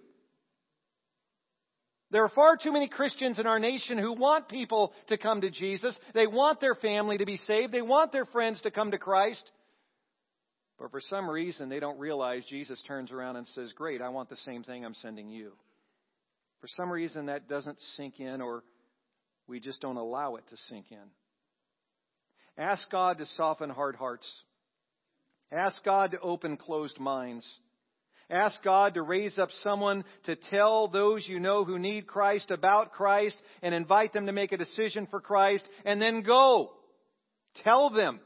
[2.12, 5.50] There are far too many Christians in our nation who want people to come to
[5.50, 5.98] Jesus.
[6.12, 7.72] They want their family to be saved.
[7.72, 9.48] They want their friends to come to Christ.
[10.78, 14.28] But for some reason, they don't realize Jesus turns around and says, Great, I want
[14.28, 14.84] the same thing.
[14.84, 15.52] I'm sending you.
[16.60, 18.64] For some reason, that doesn't sink in, or
[19.50, 20.98] we just don't allow it to sink in.
[22.56, 24.26] Ask God to soften hard hearts.
[25.52, 27.48] Ask God to open closed minds.
[28.30, 32.92] Ask God to raise up someone to tell those you know who need Christ about
[32.92, 36.70] Christ and invite them to make a decision for Christ and then go.
[37.64, 38.20] Tell them.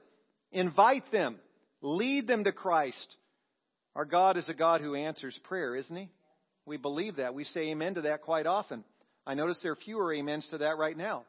[0.53, 1.37] Invite them.
[1.81, 3.17] Lead them to Christ.
[3.97, 6.11] Our God is a God who answers prayer, isn't He?
[6.67, 7.35] We believe that.
[7.35, 8.85] We say amen to that quite often.
[9.27, 11.25] I notice there are fewer amens to that right now.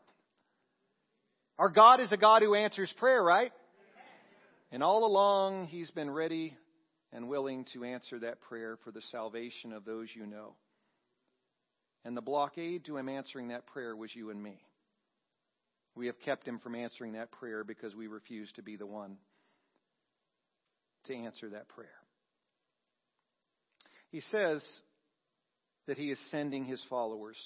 [1.58, 3.51] Our God is a God who answers prayer, right?
[4.71, 6.58] And all along, He's been ready
[7.13, 10.55] and willing to answer that prayer for the salvation of those you know.
[12.03, 14.60] And the blockade to him answering that prayer was you and me.
[15.95, 19.15] We have kept him from answering that prayer because we refuse to be the one
[21.05, 21.88] to answer that prayer.
[24.12, 24.63] He says
[25.88, 27.38] that he is sending his followers.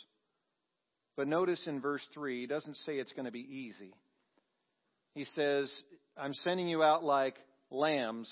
[1.20, 3.94] But notice in verse 3, he doesn't say it's going to be easy.
[5.16, 5.70] He says,
[6.16, 7.36] I'm sending you out like
[7.70, 8.30] lambs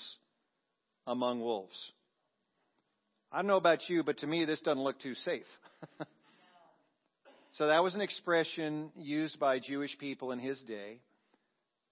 [1.06, 1.92] among wolves.
[3.30, 5.44] I don't know about you, but to me, this doesn't look too safe.
[7.52, 11.02] so that was an expression used by Jewish people in his day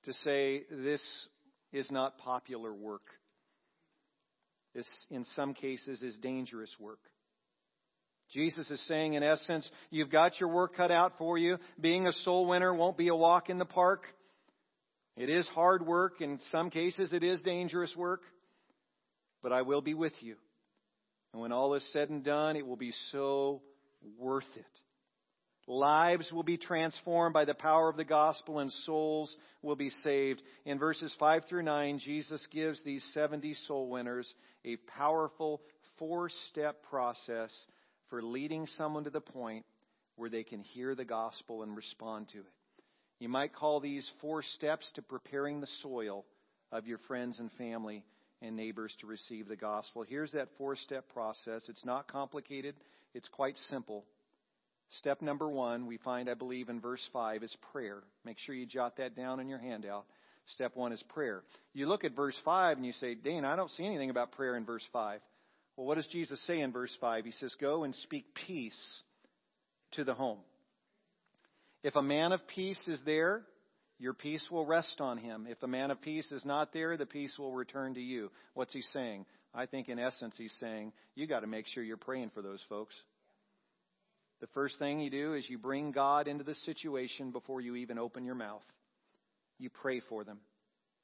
[0.04, 1.28] to say this
[1.74, 3.04] is not popular work.
[4.74, 7.00] This, in some cases, is dangerous work.
[8.32, 11.58] Jesus is saying, in essence, you've got your work cut out for you.
[11.80, 14.04] Being a soul winner won't be a walk in the park.
[15.16, 16.20] It is hard work.
[16.20, 18.20] In some cases, it is dangerous work
[19.46, 20.34] but I will be with you.
[21.32, 23.62] And when all is said and done, it will be so
[24.18, 24.64] worth it.
[25.68, 30.42] Lives will be transformed by the power of the gospel and souls will be saved.
[30.64, 34.34] In verses 5 through 9, Jesus gives these 70 soul winners
[34.64, 35.60] a powerful
[35.96, 37.56] four step process
[38.10, 39.64] for leading someone to the point
[40.16, 42.52] where they can hear the gospel and respond to it.
[43.18, 46.24] You might call these four steps to preparing the soil
[46.72, 48.04] of your friends and family
[48.42, 50.04] and neighbors to receive the gospel.
[50.06, 51.64] Here's that four step process.
[51.68, 52.74] It's not complicated,
[53.14, 54.04] it's quite simple.
[54.98, 58.02] Step number one, we find, I believe, in verse 5 is prayer.
[58.24, 60.04] Make sure you jot that down in your handout.
[60.54, 61.42] Step one is prayer.
[61.72, 64.56] You look at verse 5 and you say, Dane, I don't see anything about prayer
[64.56, 65.20] in verse 5.
[65.76, 67.24] Well, what does Jesus say in verse 5?
[67.24, 69.02] He says, Go and speak peace
[69.92, 70.38] to the home.
[71.82, 73.42] If a man of peace is there,
[73.98, 75.46] your peace will rest on him.
[75.48, 78.30] If the man of peace is not there, the peace will return to you.
[78.54, 79.26] What's he saying?
[79.54, 82.62] I think in essence he's saying, you got to make sure you're praying for those
[82.68, 82.94] folks.
[84.40, 87.98] The first thing you do is you bring God into the situation before you even
[87.98, 88.64] open your mouth.
[89.58, 90.40] You pray for them.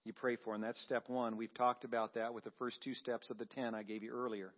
[0.04, 0.60] You pray for them.
[0.60, 1.38] That's step one.
[1.38, 4.12] We've talked about that with the first two steps of the ten I gave you
[4.12, 4.52] earlier.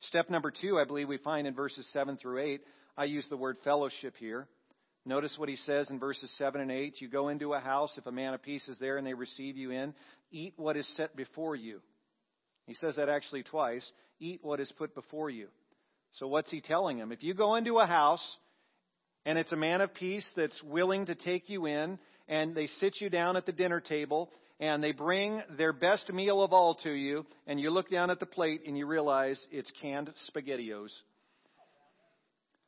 [0.00, 2.62] Step number two, I believe we find in verses seven through eight.
[2.96, 4.48] I use the word fellowship here.
[5.06, 7.00] Notice what he says in verses 7 and 8.
[7.00, 9.56] You go into a house, if a man of peace is there and they receive
[9.56, 9.94] you in,
[10.30, 11.80] eat what is set before you.
[12.66, 13.90] He says that actually twice.
[14.18, 15.48] Eat what is put before you.
[16.14, 17.12] So what's he telling them?
[17.12, 18.36] If you go into a house
[19.24, 23.00] and it's a man of peace that's willing to take you in and they sit
[23.00, 24.30] you down at the dinner table
[24.60, 28.20] and they bring their best meal of all to you and you look down at
[28.20, 30.90] the plate and you realize it's canned spaghettios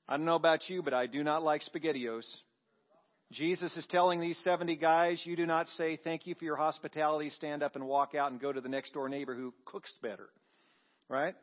[0.09, 2.27] I don't know about you, but I do not like SpaghettiOs.
[3.31, 7.31] Jesus is telling these 70 guys, you do not say thank you for your hospitality,
[7.31, 10.29] stand up and walk out and go to the next door neighbor who cooks better.
[11.09, 11.35] Right?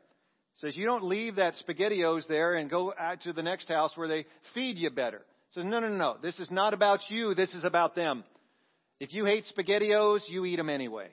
[0.60, 4.06] Says you don't leave that SpaghettiOs there and go out to the next house where
[4.06, 5.22] they feed you better.
[5.52, 6.16] Says no, no, no, no.
[6.22, 7.34] This is not about you.
[7.34, 8.22] This is about them.
[9.00, 11.08] If you hate SpaghettiOs, you eat them anyway.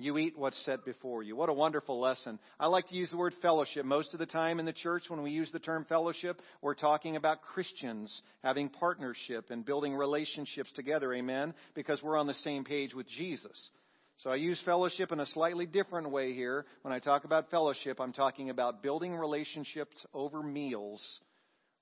[0.00, 1.36] You eat what's set before you.
[1.36, 2.40] What a wonderful lesson.
[2.58, 3.84] I like to use the word fellowship.
[3.84, 7.14] Most of the time in the church, when we use the term fellowship, we're talking
[7.14, 11.12] about Christians having partnership and building relationships together.
[11.14, 11.54] Amen?
[11.74, 13.70] Because we're on the same page with Jesus.
[14.18, 16.66] So I use fellowship in a slightly different way here.
[16.82, 21.20] When I talk about fellowship, I'm talking about building relationships over meals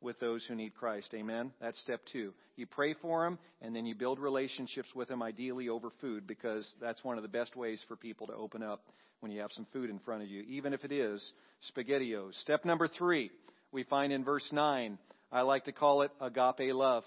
[0.01, 1.13] with those who need Christ.
[1.15, 1.53] Amen?
[1.61, 2.33] That's step two.
[2.57, 6.73] You pray for them, and then you build relationships with them, ideally over food, because
[6.81, 8.85] that's one of the best ways for people to open up
[9.21, 11.33] when you have some food in front of you, even if it is
[11.73, 12.35] SpaghettiOs.
[12.43, 13.31] Step number three,
[13.73, 14.99] we find in verse 9.
[15.33, 17.05] I like to call it agape love.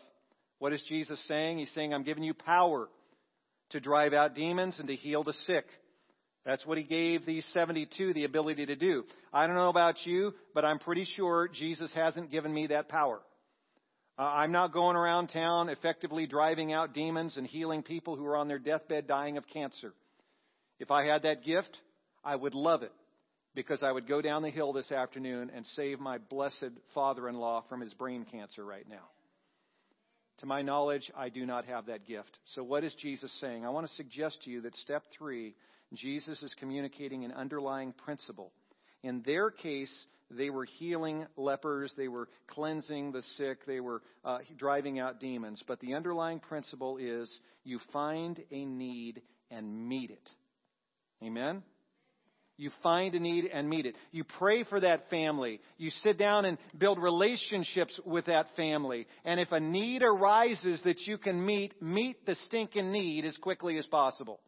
[0.59, 1.57] What is Jesus saying?
[1.57, 2.89] He's saying, I'm giving you power
[3.71, 5.65] to drive out demons and to heal the sick.
[6.45, 9.03] That's what he gave these 72 the ability to do.
[9.31, 13.19] I don't know about you, but I'm pretty sure Jesus hasn't given me that power.
[14.17, 18.37] Uh, I'm not going around town effectively driving out demons and healing people who are
[18.37, 19.93] on their deathbed dying of cancer.
[20.79, 21.77] If I had that gift,
[22.23, 22.91] I would love it
[23.53, 27.35] because I would go down the hill this afternoon and save my blessed father in
[27.35, 29.09] law from his brain cancer right now.
[30.39, 32.37] To my knowledge, I do not have that gift.
[32.55, 33.63] So, what is Jesus saying?
[33.63, 35.55] I want to suggest to you that step three
[35.93, 38.51] Jesus is communicating an underlying principle.
[39.03, 39.93] In their case,
[40.29, 45.61] they were healing lepers, they were cleansing the sick, they were uh, driving out demons.
[45.67, 50.29] But the underlying principle is you find a need and meet it.
[51.23, 51.63] Amen?
[52.57, 53.95] You find a need and meet it.
[54.11, 55.59] You pray for that family.
[55.77, 59.07] You sit down and build relationships with that family.
[59.25, 63.79] And if a need arises that you can meet, meet the stinking need as quickly
[63.79, 64.39] as possible.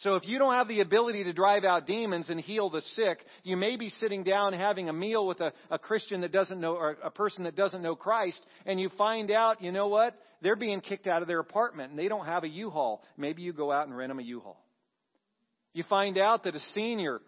[0.00, 3.18] So if you don't have the ability to drive out demons and heal the sick,
[3.42, 6.74] you may be sitting down having a meal with a, a Christian that doesn't know,
[6.74, 10.14] or a person that doesn't know Christ, and you find out, you know what?
[10.40, 13.02] They're being kicked out of their apartment and they don't have a U-Haul.
[13.18, 14.58] Maybe you go out and rent them a U-Haul.
[15.74, 17.20] You find out that a senior,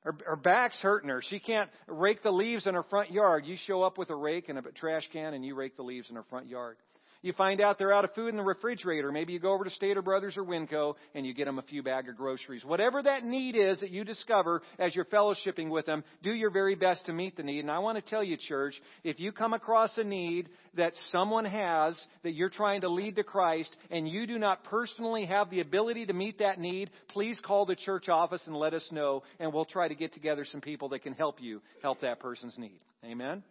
[0.00, 1.20] her, her back's hurting her.
[1.28, 3.44] She can't rake the leaves in her front yard.
[3.44, 6.08] You show up with a rake and a trash can and you rake the leaves
[6.08, 6.78] in her front yard.
[7.20, 9.10] You find out they're out of food in the refrigerator.
[9.10, 11.82] Maybe you go over to Stater Brothers or Winco and you get them a few
[11.82, 12.64] bag of groceries.
[12.64, 16.76] Whatever that need is that you discover as you're fellowshipping with them, do your very
[16.76, 17.60] best to meet the need.
[17.60, 21.44] And I want to tell you, church, if you come across a need that someone
[21.44, 25.58] has that you're trying to lead to Christ and you do not personally have the
[25.60, 29.52] ability to meet that need, please call the church office and let us know and
[29.52, 32.78] we'll try to get together some people that can help you help that person's need.
[33.04, 33.42] Amen?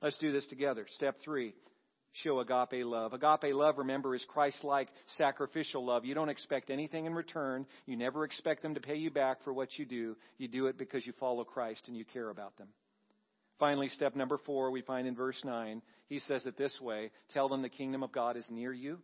[0.00, 0.86] Let's do this together.
[0.94, 1.54] Step three
[2.12, 3.12] show agape love.
[3.12, 6.04] Agape love, remember, is Christ like sacrificial love.
[6.04, 7.66] You don't expect anything in return.
[7.86, 10.16] You never expect them to pay you back for what you do.
[10.38, 12.68] You do it because you follow Christ and you care about them.
[13.58, 17.48] Finally, step number four, we find in verse 9, he says it this way Tell
[17.48, 18.98] them the kingdom of God is near you.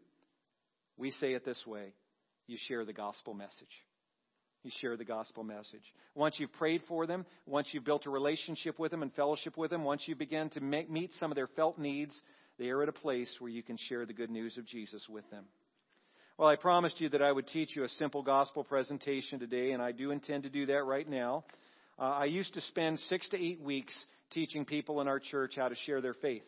[0.96, 1.92] We say it this way
[2.46, 3.68] you share the gospel message.
[4.62, 5.84] You share the gospel message.
[6.14, 9.70] Once you've prayed for them, once you've built a relationship with them and fellowship with
[9.70, 12.20] them, once you begin to make, meet some of their felt needs,
[12.58, 15.28] they are at a place where you can share the good news of Jesus with
[15.30, 15.44] them.
[16.38, 19.82] Well, I promised you that I would teach you a simple gospel presentation today, and
[19.82, 21.44] I do intend to do that right now.
[21.98, 23.94] Uh, I used to spend six to eight weeks
[24.30, 26.44] teaching people in our church how to share their faith.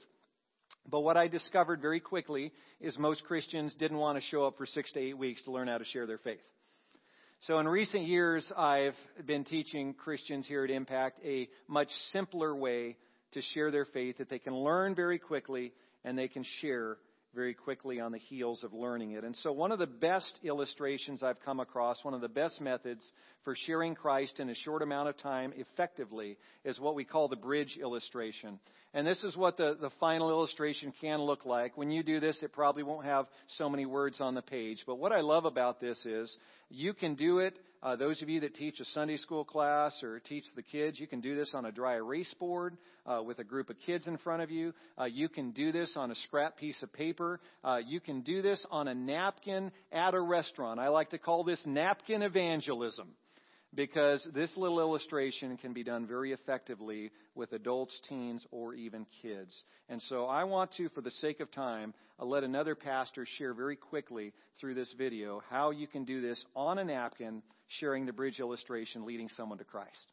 [0.90, 4.66] But what I discovered very quickly is most Christians didn't want to show up for
[4.66, 6.40] six to eight weeks to learn how to share their faith.
[7.42, 12.96] So in recent years, I've been teaching Christians here at Impact a much simpler way
[13.32, 15.72] to share their faith that they can learn very quickly
[16.08, 16.96] and they can share
[17.34, 19.24] very quickly on the heels of learning it.
[19.24, 23.12] And so, one of the best illustrations I've come across, one of the best methods
[23.44, 27.36] for sharing Christ in a short amount of time effectively, is what we call the
[27.36, 28.58] bridge illustration.
[28.98, 31.78] And this is what the, the final illustration can look like.
[31.78, 34.82] When you do this, it probably won't have so many words on the page.
[34.88, 36.36] But what I love about this is
[36.68, 40.18] you can do it uh, those of you that teach a Sunday school class or
[40.18, 43.44] teach the kids, you can do this on a dry erase board uh, with a
[43.44, 44.74] group of kids in front of you.
[45.00, 47.38] Uh, you can do this on a scrap piece of paper.
[47.62, 50.80] Uh, you can do this on a napkin at a restaurant.
[50.80, 53.08] I like to call this napkin evangelism
[53.74, 59.64] because this little illustration can be done very effectively with adults, teens, or even kids.
[59.88, 63.54] And so I want to, for the sake of time, uh, let another pastor share
[63.54, 68.12] very quickly through this video how you can do this on a napkin, sharing the
[68.12, 70.06] bridge illustration, leading someone to Christ.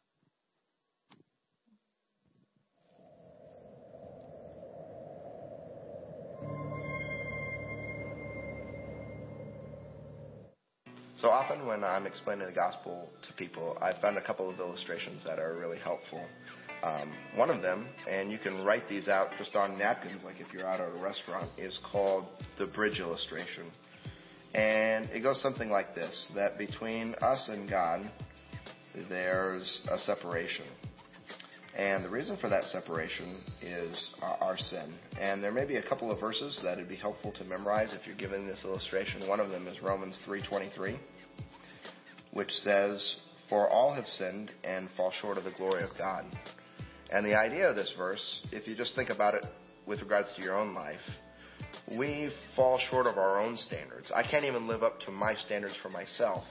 [11.18, 15.24] So often when I'm explaining the gospel to people, I found a couple of illustrations
[15.24, 16.22] that are really helpful.
[16.82, 20.52] Um, one of them, and you can write these out just on napkins, like if
[20.52, 22.26] you're out at a restaurant, is called
[22.58, 23.64] the bridge illustration.
[24.54, 28.10] And it goes something like this that between us and God,
[29.08, 30.66] there's a separation.
[31.76, 34.94] And the reason for that separation is our sin.
[35.20, 38.06] And there may be a couple of verses that would be helpful to memorize if
[38.06, 39.28] you're given this illustration.
[39.28, 40.98] One of them is Romans 3:23,
[42.30, 43.16] which says,
[43.50, 46.24] "For all have sinned and fall short of the glory of God."
[47.10, 49.44] And the idea of this verse, if you just think about it
[49.84, 51.02] with regards to your own life,
[51.88, 54.10] we fall short of our own standards.
[54.10, 56.44] I can't even live up to my standards for myself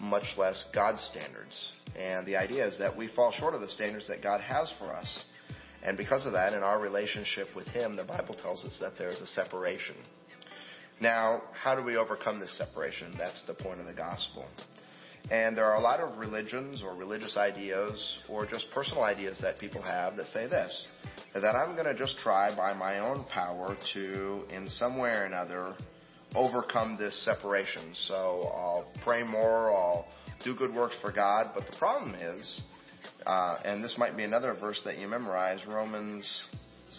[0.00, 1.54] much less God's standards.
[1.98, 4.94] And the idea is that we fall short of the standards that God has for
[4.94, 5.24] us.
[5.82, 9.10] And because of that, in our relationship with Him, the Bible tells us that there
[9.10, 9.96] is a separation.
[11.00, 13.14] Now, how do we overcome this separation?
[13.18, 14.46] That's the point of the gospel.
[15.30, 19.58] And there are a lot of religions or religious ideas or just personal ideas that
[19.58, 20.86] people have that say this
[21.34, 25.24] that I'm going to just try by my own power to, in some way or
[25.24, 25.74] another,
[26.34, 27.94] overcome this separation.
[28.08, 30.06] So I'll pray more, I'll
[30.42, 31.50] do good works for God.
[31.54, 32.60] But the problem is,
[33.26, 36.44] uh, and this might be another verse that you memorize, Romans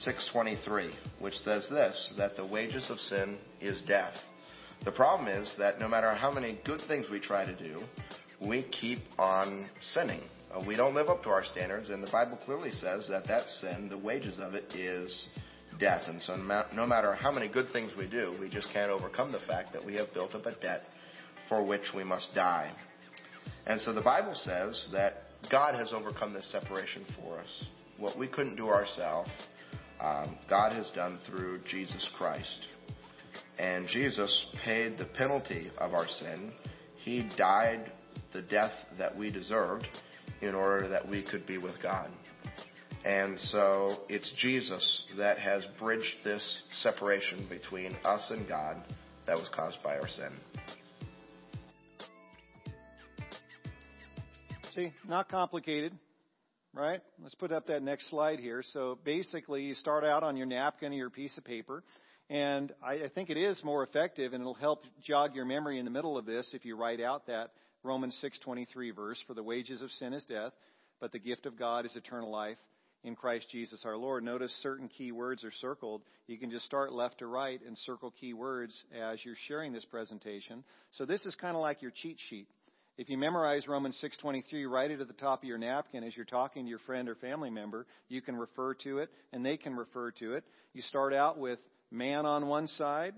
[0.03, 4.13] 6:23, which says this: that the wages of sin is death.
[4.83, 7.83] The problem is that no matter how many good things we try to do,
[8.41, 10.21] we keep on sinning.
[10.53, 13.47] Uh, we don't live up to our standards, and the Bible clearly says that that
[13.61, 15.27] sin, the wages of it, is
[15.79, 16.03] death.
[16.07, 16.35] And so,
[16.73, 19.83] no matter how many good things we do, we just can't overcome the fact that
[19.83, 20.83] we have built up a debt
[21.49, 22.71] for which we must die.
[23.67, 27.65] And so, the Bible says that God has overcome this separation for us.
[27.97, 29.29] What we couldn't do ourselves,
[30.01, 32.59] um, God has done through Jesus Christ.
[33.57, 36.51] And Jesus paid the penalty of our sin.
[37.03, 37.91] He died
[38.33, 39.87] the death that we deserved
[40.41, 42.09] in order that we could be with God.
[43.05, 48.77] And so it's Jesus that has bridged this separation between us and God
[49.27, 50.31] that was caused by our sin.
[54.73, 55.93] See, not complicated,
[56.73, 56.99] right?
[57.21, 58.63] Let's put up that next slide here.
[58.63, 61.83] So basically, you start out on your napkin or your piece of paper.
[62.31, 65.85] And I, I think it is more effective, and it'll help jog your memory in
[65.85, 67.51] the middle of this if you write out that
[67.83, 70.53] Romans 6:23 verse, "For the wages of sin is death,
[70.99, 72.57] but the gift of God is eternal life
[73.05, 76.03] in Christ Jesus our Lord." Notice certain key words are circled.
[76.27, 79.85] You can just start left to right and circle key words as you're sharing this
[79.85, 80.63] presentation.
[80.91, 82.49] So this is kind of like your cheat sheet.
[82.97, 86.25] If you memorize Romans 6:23, write it at the top of your napkin as you're
[86.25, 87.85] talking to your friend or family member.
[88.07, 90.45] You can refer to it and they can refer to it.
[90.73, 91.59] You start out with
[91.91, 93.13] man on one side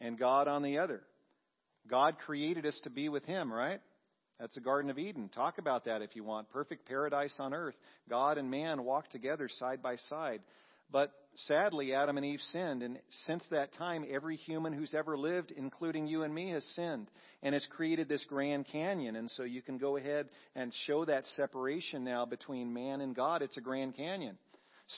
[0.00, 1.02] and God on the other.
[1.88, 3.80] God created us to be with him, right?
[4.38, 5.30] That's the Garden of Eden.
[5.34, 6.50] Talk about that if you want.
[6.50, 7.76] Perfect paradise on earth.
[8.08, 10.42] God and man walk together side by side.
[10.92, 11.12] But
[11.46, 16.06] sadly, Adam and Eve sinned, and since that time, every human who's ever lived, including
[16.06, 17.08] you and me, has sinned.
[17.42, 19.16] And it's created this Grand Canyon.
[19.16, 23.42] And so you can go ahead and show that separation now between man and God.
[23.42, 24.38] It's a Grand Canyon.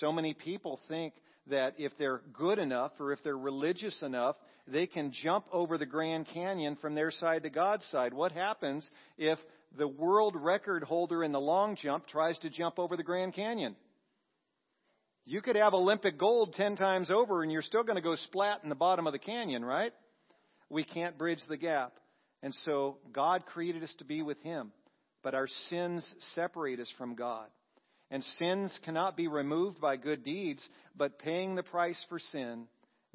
[0.00, 1.14] So many people think
[1.46, 4.36] that if they're good enough or if they're religious enough,
[4.72, 8.12] they can jump over the Grand Canyon from their side to God's side.
[8.12, 9.38] What happens if
[9.76, 13.76] the world record holder in the long jump tries to jump over the Grand Canyon?
[15.24, 18.60] You could have Olympic gold 10 times over and you're still going to go splat
[18.62, 19.92] in the bottom of the canyon, right?
[20.70, 21.92] We can't bridge the gap.
[22.42, 24.72] And so God created us to be with Him,
[25.22, 27.46] but our sins separate us from God.
[28.10, 30.66] And sins cannot be removed by good deeds,
[30.96, 32.66] but paying the price for sin,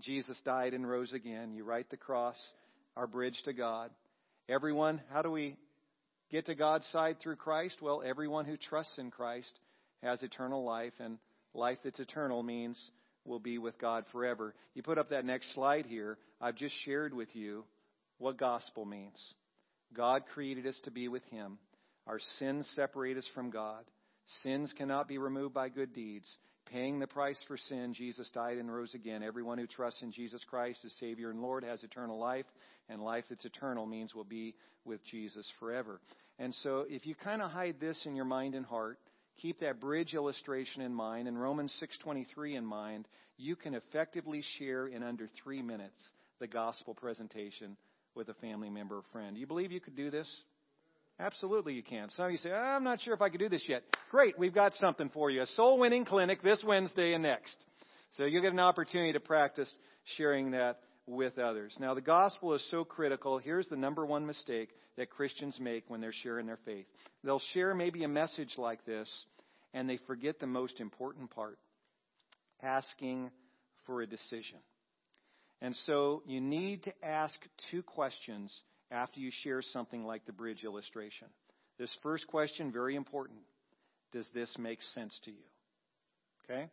[0.03, 1.53] Jesus died and rose again.
[1.53, 2.37] You write the cross,
[2.97, 3.89] our bridge to God.
[4.49, 5.55] Everyone, how do we
[6.29, 7.77] get to God's side through Christ?
[7.81, 9.51] Well, everyone who trusts in Christ
[10.01, 11.17] has eternal life, and
[11.53, 12.91] life that's eternal means
[13.25, 14.53] will be with God forever.
[14.73, 16.17] You put up that next slide here.
[16.41, 17.63] I've just shared with you
[18.17, 19.33] what gospel means.
[19.93, 21.57] God created us to be with Him.
[22.07, 23.85] Our sins separate us from God.
[24.41, 26.29] Sins cannot be removed by good deeds.
[26.71, 29.21] Paying the price for sin, Jesus died and rose again.
[29.21, 32.45] Everyone who trusts in Jesus Christ as Savior and Lord has eternal life,
[32.89, 34.55] and life that's eternal means we'll be
[34.85, 35.99] with Jesus forever.
[36.39, 38.97] And so, if you kind of hide this in your mind and heart,
[39.41, 43.07] keep that bridge illustration in mind and Romans 6:23 in mind,
[43.37, 47.77] you can effectively share in under 3 minutes the gospel presentation
[48.15, 49.37] with a family member or friend.
[49.37, 50.43] You believe you could do this?
[51.19, 52.09] Absolutely, you can.
[52.09, 53.83] Some of you say, I'm not sure if I could do this yet.
[54.09, 57.55] Great, we've got something for you a soul winning clinic this Wednesday and next.
[58.17, 59.73] So you'll get an opportunity to practice
[60.17, 61.75] sharing that with others.
[61.79, 63.37] Now, the gospel is so critical.
[63.37, 66.85] Here's the number one mistake that Christians make when they're sharing their faith
[67.23, 69.09] they'll share maybe a message like this,
[69.73, 71.57] and they forget the most important part
[72.61, 73.29] asking
[73.85, 74.59] for a decision.
[75.61, 77.35] And so you need to ask
[77.71, 78.53] two questions
[78.93, 81.27] after you share something like the bridge illustration.
[81.79, 83.39] This first question, very important.
[84.11, 85.43] Does this make sense to you?
[86.43, 86.69] Okay?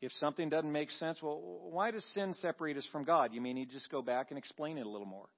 [0.00, 1.40] If something doesn't make sense, well,
[1.70, 3.32] why does sin separate us from God?
[3.32, 5.28] You may need to just go back and explain it a little more.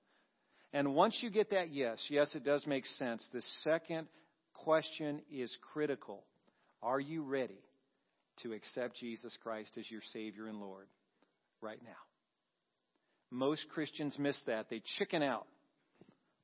[0.73, 4.07] And once you get that yes, yes, it does make sense, the second
[4.55, 6.25] question is critical.
[6.83, 7.61] Are you ready
[8.43, 10.87] to accept Jesus Christ as your Savior and Lord
[11.61, 11.91] right now?
[13.31, 14.71] Most Christians miss that.
[14.71, 15.47] They chicken out.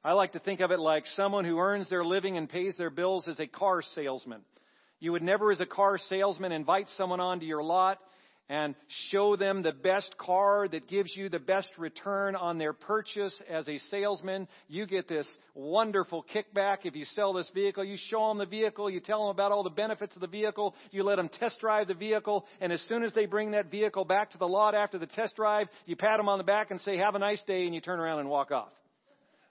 [0.04, 2.90] I like to think of it like someone who earns their living and pays their
[2.90, 4.42] bills as a car salesman.
[5.00, 7.98] You would never, as a car salesman, invite someone onto your lot
[8.50, 8.74] and
[9.10, 13.68] show them the best car that gives you the best return on their purchase as
[13.68, 14.48] a salesman.
[14.68, 17.84] You get this wonderful kickback if you sell this vehicle.
[17.84, 20.74] You show them the vehicle, you tell them about all the benefits of the vehicle,
[20.90, 24.06] you let them test drive the vehicle, and as soon as they bring that vehicle
[24.06, 26.80] back to the lot after the test drive, you pat them on the back and
[26.80, 28.70] say, have a nice day, and you turn around and walk off.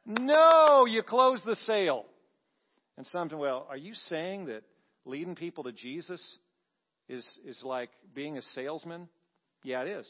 [0.07, 2.05] No, you close the sale.
[2.97, 4.63] And some, well, are you saying that
[5.03, 6.37] leading people to Jesus
[7.09, 9.09] is, is like being a salesman?
[9.63, 10.07] Yeah, it is.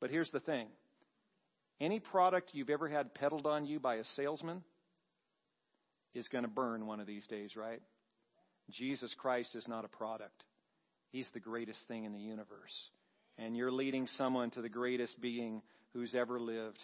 [0.00, 0.68] But here's the thing
[1.80, 4.64] any product you've ever had peddled on you by a salesman
[6.14, 7.82] is going to burn one of these days, right?
[8.70, 10.44] Jesus Christ is not a product,
[11.12, 12.88] He's the greatest thing in the universe.
[13.36, 15.62] And you're leading someone to the greatest being
[15.92, 16.82] who's ever lived,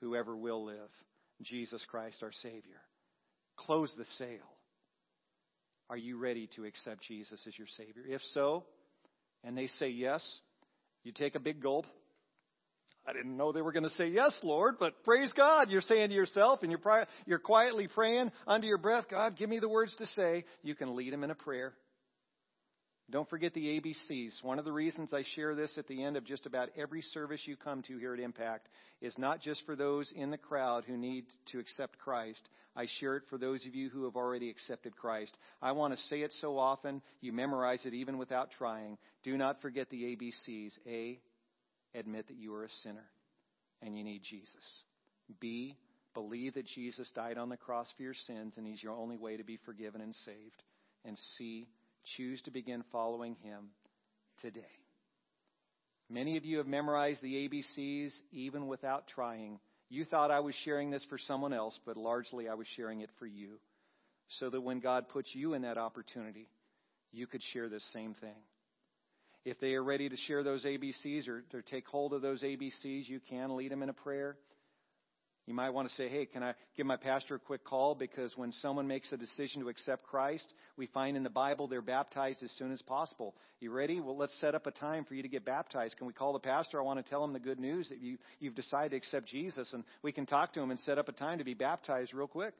[0.00, 0.90] who ever will live
[1.42, 2.80] Jesus Christ, our Savior.
[3.56, 4.38] Close the sale.
[5.90, 8.04] Are you ready to accept Jesus as your Savior?
[8.08, 8.64] If so,
[9.42, 10.22] and they say yes,
[11.02, 11.86] you take a big gulp.
[13.06, 15.68] I didn't know they were going to say yes, Lord, but praise God.
[15.68, 19.58] You're saying to yourself and you're, you're quietly praying under your breath, God, give me
[19.58, 20.44] the words to say.
[20.62, 21.74] You can lead them in a prayer.
[23.10, 24.42] Don't forget the ABCs.
[24.42, 27.42] One of the reasons I share this at the end of just about every service
[27.44, 28.66] you come to here at Impact
[29.02, 32.48] is not just for those in the crowd who need to accept Christ.
[32.74, 35.36] I share it for those of you who have already accepted Christ.
[35.60, 38.96] I want to say it so often, you memorize it even without trying.
[39.22, 40.72] Do not forget the ABCs.
[40.86, 41.20] A,
[41.94, 43.04] admit that you are a sinner
[43.82, 44.82] and you need Jesus.
[45.40, 45.76] B,
[46.14, 49.36] believe that Jesus died on the cross for your sins and he's your only way
[49.36, 50.62] to be forgiven and saved.
[51.04, 51.68] And C,
[52.16, 53.70] choose to begin following Him
[54.40, 54.60] today.
[56.10, 59.58] Many of you have memorized the ABCs even without trying.
[59.88, 63.10] You thought I was sharing this for someone else, but largely I was sharing it
[63.18, 63.58] for you.
[64.38, 66.48] So that when God puts you in that opportunity,
[67.12, 68.36] you could share this same thing.
[69.44, 73.08] If they are ready to share those ABCs or to take hold of those ABCs,
[73.08, 74.36] you can lead them in a prayer.
[75.46, 77.94] You might want to say, hey, can I give my pastor a quick call?
[77.94, 81.82] Because when someone makes a decision to accept Christ, we find in the Bible they're
[81.82, 83.34] baptized as soon as possible.
[83.60, 84.00] You ready?
[84.00, 85.98] Well, let's set up a time for you to get baptized.
[85.98, 86.80] Can we call the pastor?
[86.80, 89.70] I want to tell him the good news that you, you've decided to accept Jesus,
[89.74, 92.26] and we can talk to him and set up a time to be baptized real
[92.26, 92.54] quick.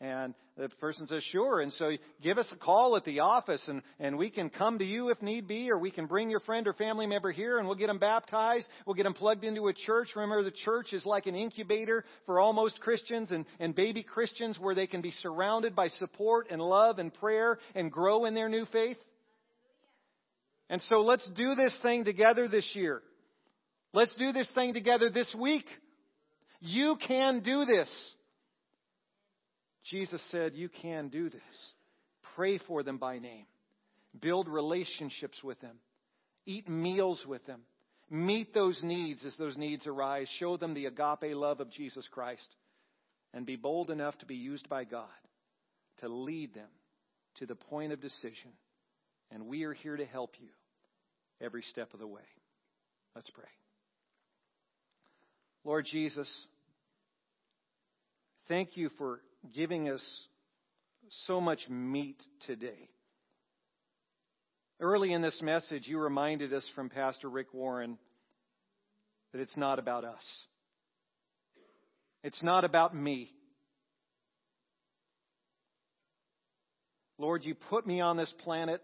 [0.00, 1.60] And the person says, sure.
[1.60, 1.90] And so
[2.22, 5.20] give us a call at the office and, and we can come to you if
[5.20, 7.88] need be, or we can bring your friend or family member here and we'll get
[7.88, 8.68] them baptized.
[8.86, 10.10] We'll get them plugged into a church.
[10.14, 14.74] Remember, the church is like an incubator for almost Christians and, and baby Christians where
[14.74, 18.66] they can be surrounded by support and love and prayer and grow in their new
[18.66, 18.98] faith.
[20.70, 23.02] And so let's do this thing together this year.
[23.92, 25.64] Let's do this thing together this week.
[26.60, 27.88] You can do this.
[29.90, 31.72] Jesus said, You can do this.
[32.34, 33.46] Pray for them by name,
[34.20, 35.76] build relationships with them,
[36.46, 37.62] eat meals with them,
[38.10, 42.48] meet those needs as those needs arise, show them the agape love of Jesus Christ,
[43.34, 45.08] and be bold enough to be used by God
[45.98, 46.68] to lead them
[47.36, 48.52] to the point of decision.
[49.30, 50.48] And we are here to help you
[51.40, 52.22] every step of the way.
[53.14, 53.44] Let's pray.
[55.64, 56.46] Lord Jesus,
[58.48, 59.20] thank you for
[59.54, 60.26] giving us
[61.26, 62.90] so much meat today.
[64.80, 67.98] Early in this message, you reminded us from Pastor Rick Warren
[69.32, 70.44] that it's not about us.
[72.22, 73.30] It's not about me.
[77.18, 78.80] Lord, you put me on this planet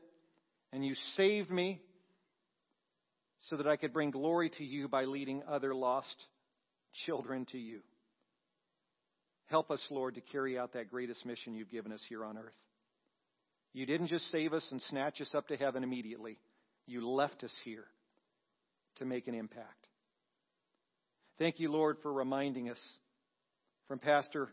[0.73, 1.81] and you saved me
[3.49, 6.25] so that I could bring glory to you by leading other lost
[7.07, 7.81] children to you.
[9.47, 12.55] Help us, Lord, to carry out that greatest mission you've given us here on earth.
[13.73, 16.39] You didn't just save us and snatch us up to heaven immediately,
[16.87, 17.85] you left us here
[18.97, 19.89] to make an impact.
[21.39, 22.81] Thank you, Lord, for reminding us
[23.89, 24.49] from Pastor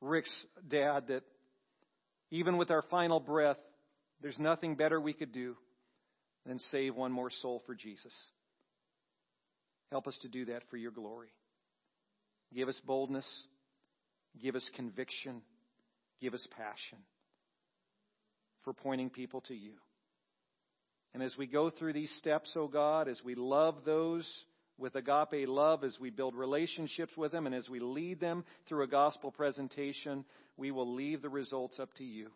[0.00, 1.22] Rick's dad that
[2.30, 3.58] even with our final breath,
[4.22, 5.56] there's nothing better we could do
[6.46, 8.14] than save one more soul for Jesus.
[9.90, 11.28] Help us to do that for your glory.
[12.54, 13.44] Give us boldness
[14.40, 15.42] Give us conviction.
[16.20, 16.98] Give us passion
[18.64, 19.72] for pointing people to you.
[21.12, 24.28] And as we go through these steps, O oh God, as we love those
[24.78, 28.82] with agape love, as we build relationships with them, and as we lead them through
[28.82, 30.24] a gospel presentation,
[30.56, 32.30] we will leave the results up to you.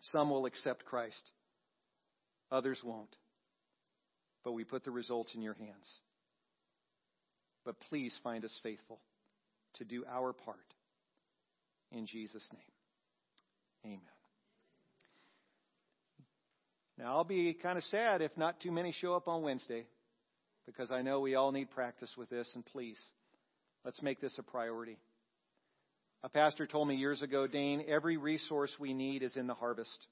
[0.00, 1.30] Some will accept Christ,
[2.52, 3.14] others won't.
[4.44, 5.88] But we put the results in your hands.
[7.64, 9.00] But please find us faithful
[9.78, 10.56] to do our part.
[11.90, 14.00] In Jesus' name, amen.
[16.98, 19.86] Now, I'll be kind of sad if not too many show up on Wednesday
[20.66, 22.98] because I know we all need practice with this, and please,
[23.84, 24.98] let's make this a priority.
[26.24, 30.06] A pastor told me years ago, Dane, every resource we need is in the harvest.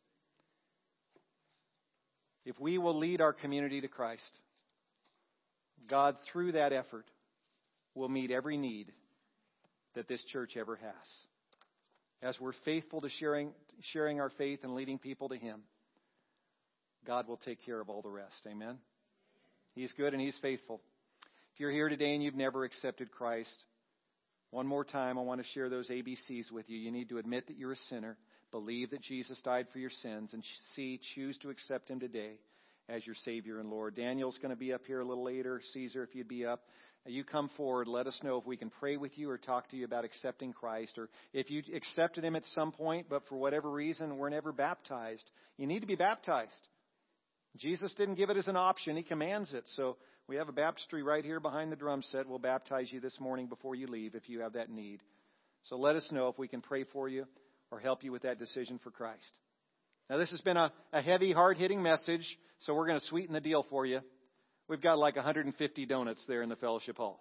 [2.45, 4.39] If we will lead our community to Christ,
[5.91, 7.07] God, through that effort,
[7.95, 8.93] will meet every need
[9.97, 11.27] that this church ever has.
[12.23, 13.51] As we're faithful to sharing,
[13.93, 15.63] sharing our faith and leading people to Him,
[17.07, 18.47] God will take care of all the rest.
[18.47, 18.79] Amen?
[19.75, 20.81] He's good and He's faithful.
[21.55, 23.65] If you're here today and you've never accepted Christ,
[24.51, 26.79] one more time, I want to share those ABCs with you.
[26.79, 28.17] You need to admit that you're a sinner,
[28.51, 30.43] believe that Jesus died for your sins, and
[30.75, 32.39] C, choose to accept Him today
[32.89, 33.97] as your Savior and Lord.
[33.97, 35.61] Daniel's going to be up here a little later.
[35.73, 36.63] Caesar, if you'd be up,
[37.11, 37.89] you come forward.
[37.89, 40.53] Let us know if we can pray with you or talk to you about accepting
[40.53, 44.53] Christ, or if you accepted Him at some point, but for whatever reason were never
[44.53, 45.31] baptized.
[45.59, 46.53] You need to be baptized.
[47.57, 49.65] Jesus didn't give it as an option, He commands it.
[49.77, 49.97] So
[50.29, 52.29] we have a baptistry right here behind the drum set.
[52.29, 55.03] We'll baptize you this morning before you leave if you have that need.
[55.65, 57.27] So let us know if we can pray for you
[57.71, 59.33] or help you with that decision for Christ.
[60.09, 62.25] Now, this has been a, a heavy, hard hitting message,
[62.61, 64.01] so we're going to sweeten the deal for you.
[64.69, 67.21] We've got like 150 donuts there in the fellowship hall.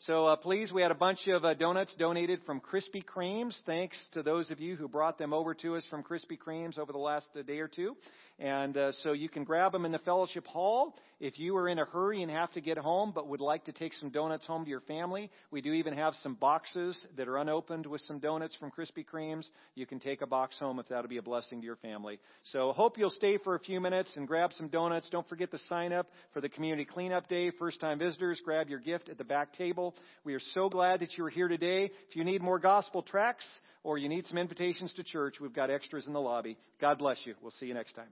[0.00, 3.56] So uh, please, we had a bunch of uh, donuts donated from Krispy Kremes.
[3.64, 6.90] Thanks to those of you who brought them over to us from Krispy Kremes over
[6.90, 7.96] the last uh, day or two.
[8.40, 10.96] And uh, so you can grab them in the fellowship hall.
[11.18, 13.72] If you are in a hurry and have to get home but would like to
[13.72, 17.38] take some donuts home to your family, we do even have some boxes that are
[17.38, 19.46] unopened with some donuts from Krispy Kremes.
[19.74, 22.20] You can take a box home if that'll be a blessing to your family.
[22.52, 25.08] So hope you'll stay for a few minutes and grab some donuts.
[25.08, 27.50] Don't forget to sign up for the community cleanup day.
[27.50, 29.94] First time visitors, grab your gift at the back table.
[30.22, 31.90] We are so glad that you are here today.
[32.10, 33.46] If you need more gospel tracts
[33.82, 36.58] or you need some invitations to church, we've got extras in the lobby.
[36.78, 37.34] God bless you.
[37.40, 38.08] We'll see you next time.